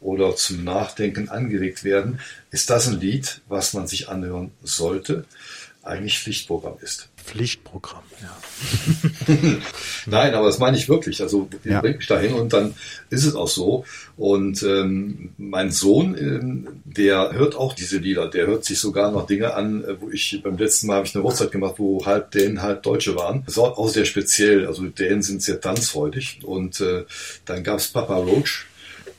oder 0.04 0.36
zum 0.36 0.62
Nachdenken 0.62 1.30
angeregt 1.30 1.82
werden, 1.82 2.20
ist 2.50 2.70
das 2.70 2.86
ein 2.86 3.00
Lied, 3.00 3.40
was 3.48 3.72
man 3.72 3.86
sich 3.86 4.08
anhören 4.08 4.52
sollte, 4.62 5.24
eigentlich 5.82 6.18
Pflichtprogramm 6.18 6.76
ist. 6.80 7.08
Pflichtprogramm, 7.16 8.02
ja. 8.20 8.36
Nein, 10.06 10.34
aber 10.34 10.46
das 10.46 10.58
meine 10.58 10.76
ich 10.76 10.90
wirklich. 10.90 11.22
Also 11.22 11.48
ja. 11.64 11.80
bringt 11.80 11.98
mich 11.98 12.06
dahin 12.06 12.34
und 12.34 12.52
dann 12.52 12.74
ist 13.08 13.24
es 13.24 13.34
auch 13.34 13.48
so. 13.48 13.86
Und 14.18 14.62
ähm, 14.62 15.30
mein 15.38 15.70
Sohn, 15.70 16.16
ähm, 16.18 16.82
der 16.84 17.32
hört 17.32 17.56
auch 17.56 17.72
diese 17.72 17.96
Lieder. 17.96 18.28
Der 18.28 18.46
hört 18.46 18.66
sich 18.66 18.78
sogar 18.78 19.10
noch 19.10 19.26
Dinge 19.26 19.54
an, 19.54 19.84
äh, 19.84 20.00
wo 20.00 20.10
ich 20.10 20.40
beim 20.42 20.58
letzten 20.58 20.86
Mal 20.86 20.96
habe 20.96 21.06
ich 21.06 21.14
eine 21.14 21.24
Hochzeit 21.24 21.50
gemacht, 21.50 21.76
wo 21.78 22.04
halb 22.04 22.30
Dänen, 22.30 22.60
halb 22.60 22.82
Deutsche 22.82 23.16
waren. 23.16 23.42
Das 23.46 23.56
war 23.56 23.78
auch 23.78 23.88
sehr 23.88 24.04
speziell. 24.04 24.66
Also 24.66 24.84
Dänen 24.84 25.22
sind 25.22 25.42
sehr 25.42 25.60
tanzfreudig. 25.62 26.40
Und 26.42 26.80
äh, 26.82 27.04
dann 27.46 27.64
gab's 27.64 27.88
Papa 27.88 28.16
Roach 28.16 28.66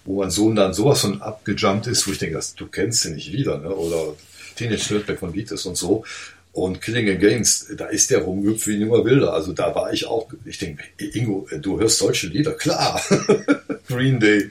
wo 0.05 0.21
mein 0.21 0.31
Sohn 0.31 0.55
dann 0.55 0.73
sowas 0.73 1.01
von 1.01 1.21
abgejumpt 1.21 1.87
ist, 1.87 2.07
wo 2.07 2.11
ich 2.11 2.19
denke, 2.19 2.39
du 2.55 2.67
kennst 2.67 3.05
den 3.05 3.15
nicht 3.15 3.31
wieder, 3.31 3.57
ne? 3.57 3.69
oder 3.69 4.15
Teenage 4.55 4.87
Dirtbag 4.87 5.19
von 5.19 5.33
Beatles 5.33 5.65
und 5.65 5.75
so. 5.75 6.05
Und 6.55 6.81
Killing 6.81 7.09
Against, 7.09 7.73
da 7.75 7.87
ist 7.87 8.11
der 8.11 8.19
rumgehüpft 8.19 8.65
wie 8.67 8.75
ein 8.75 8.81
junger 8.87 9.03
Wilder. 9.03 9.33
Also 9.33 9.51
da 9.51 9.75
war 9.75 9.91
ich 9.91 10.07
auch, 10.07 10.29
ich 10.45 10.57
denke, 10.57 10.85
Ingo, 10.97 11.45
du 11.59 11.81
hörst 11.81 11.97
solche 11.97 12.27
Lieder, 12.27 12.53
klar. 12.53 13.01
Green 13.89 14.21
Day, 14.21 14.49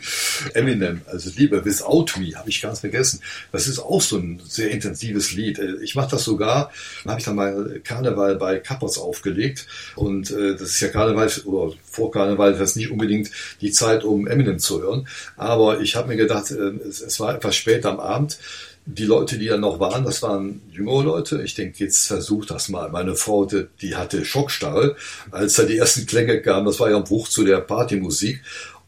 Eminem, 0.53 1.01
also 1.07 1.31
Liebe, 1.35 1.65
Without 1.65 2.21
Me, 2.21 2.35
habe 2.37 2.51
ich 2.51 2.61
ganz 2.61 2.81
vergessen. 2.81 3.21
Das 3.53 3.67
ist 3.67 3.79
auch 3.79 4.03
so 4.03 4.19
ein 4.19 4.39
sehr 4.47 4.71
intensives 4.71 5.33
Lied. 5.33 5.59
Ich 5.83 5.95
mache 5.95 6.11
das 6.11 6.25
sogar, 6.25 6.71
habe 7.07 7.19
ich 7.19 7.25
dann 7.25 7.37
mal 7.37 7.81
Karneval 7.83 8.37
bei 8.37 8.59
Kappers 8.59 8.99
aufgelegt. 8.99 9.67
Und 9.97 10.31
äh, 10.31 10.53
das 10.53 10.69
ist 10.71 10.81
ja 10.81 10.89
Karneval, 10.89 11.31
oder 11.47 11.75
vor 11.91 12.11
Karneval, 12.11 12.53
das 12.53 12.71
ist 12.71 12.77
nicht 12.77 12.91
unbedingt 12.91 13.31
die 13.63 13.73
Zeit, 13.73 14.05
um 14.05 14.27
Eminem 14.27 14.59
zu 14.59 14.83
hören. 14.83 15.09
Aber 15.39 15.81
ich 15.81 15.97
habe 15.97 16.09
mir 16.09 16.17
gedacht, 16.17 16.51
äh, 16.51 16.87
es, 16.87 17.01
es 17.01 17.19
war 17.19 17.35
etwas 17.35 17.57
spät 17.57 17.87
am 17.87 17.99
Abend 17.99 18.39
die 18.87 19.05
Leute, 19.05 19.39
die 19.39 19.47
da 19.47 19.57
noch 19.57 19.81
waren, 19.81 20.05
das 20.05 20.23
waren 20.23 20.61
jüngere 20.71 21.05
Leute. 21.05 21.43
Ich 21.43 21.55
denke, 21.55 21.83
jetzt 21.83 22.07
versucht 22.07 22.51
das 22.51 22.69
mal. 22.69 22.91
Meine 22.91 23.15
Frau, 23.15 23.47
die, 23.47 23.67
die 23.81 23.97
hatte 23.97 24.25
Schockstarre, 24.25 24.97
als 25.31 25.55
da 25.55 25.63
die 25.63 25.79
ersten 25.79 26.07
Klänge 26.07 26.43
kamen. 26.43 26.67
Das 26.67 26.81
war 26.81 26.91
ja 26.91 26.97
ein 26.97 27.05
Bruch 27.05 27.29
zu 27.29 27.45
der 27.45 27.61
Partymusik. 27.61 28.43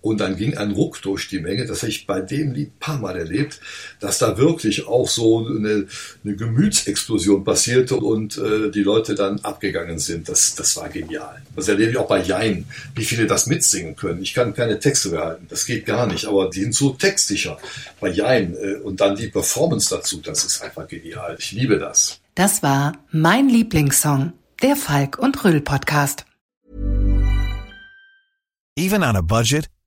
Und 0.07 0.21
dann 0.21 0.37
ging 0.37 0.57
ein 0.57 0.71
Ruck 0.71 1.03
durch 1.03 1.27
die 1.29 1.41
Menge. 1.41 1.67
Das 1.67 1.83
habe 1.83 1.91
ich 1.91 2.07
bei 2.07 2.21
dem 2.21 2.53
Lied 2.53 2.69
ein 2.69 2.79
paar 2.79 2.99
Mal 2.99 3.17
erlebt, 3.17 3.61
dass 3.99 4.19
da 4.19 4.39
wirklich 4.39 4.87
auch 4.87 5.09
so 5.09 5.45
eine, 5.45 5.89
eine 6.25 6.37
Gemütsexplosion 6.37 7.43
passierte 7.43 7.97
und 7.97 8.39
äh, 8.39 8.71
die 8.71 8.85
Leute 8.85 9.17
dann 9.17 9.41
abgegangen 9.41 9.99
sind. 9.99 10.29
Das, 10.29 10.55
das 10.55 10.77
war 10.77 10.89
genial. 10.91 11.43
Das 11.57 11.67
erlebe 11.67 11.91
ich 11.91 11.97
auch 11.97 12.07
bei 12.07 12.23
Jein, 12.23 12.67
wie 12.95 13.05
viele 13.05 13.27
das 13.27 13.49
mitsingen 13.49 13.97
können. 13.97 14.23
Ich 14.23 14.33
kann 14.33 14.55
keine 14.55 14.79
Texte 14.79 15.09
behalten. 15.09 15.47
Das 15.49 15.67
geht 15.67 15.87
gar 15.87 16.07
nicht. 16.07 16.27
Aber 16.27 16.51
die 16.51 16.61
sind 16.61 16.75
so 16.77 16.91
textsicher 16.91 17.59
bei 17.99 18.11
Jein. 18.11 18.55
Äh, 18.55 18.77
und 18.77 19.01
dann 19.01 19.17
die 19.17 19.27
Performance 19.27 19.93
dazu. 19.93 20.21
Das 20.23 20.45
ist 20.45 20.63
einfach 20.63 20.87
genial. 20.87 21.35
Ich 21.37 21.51
liebe 21.51 21.81
das. 21.81 22.21
Das 22.37 22.63
war 22.63 22.93
mein 23.11 23.49
Lieblingssong. 23.49 24.35
Der 24.63 24.77
Falk 24.77 25.19
und 25.19 25.45
Röll 25.45 25.61
Podcast. 25.61 26.25
Even 28.77 29.03
on 29.03 29.17
a 29.17 29.21
budget. 29.21 29.69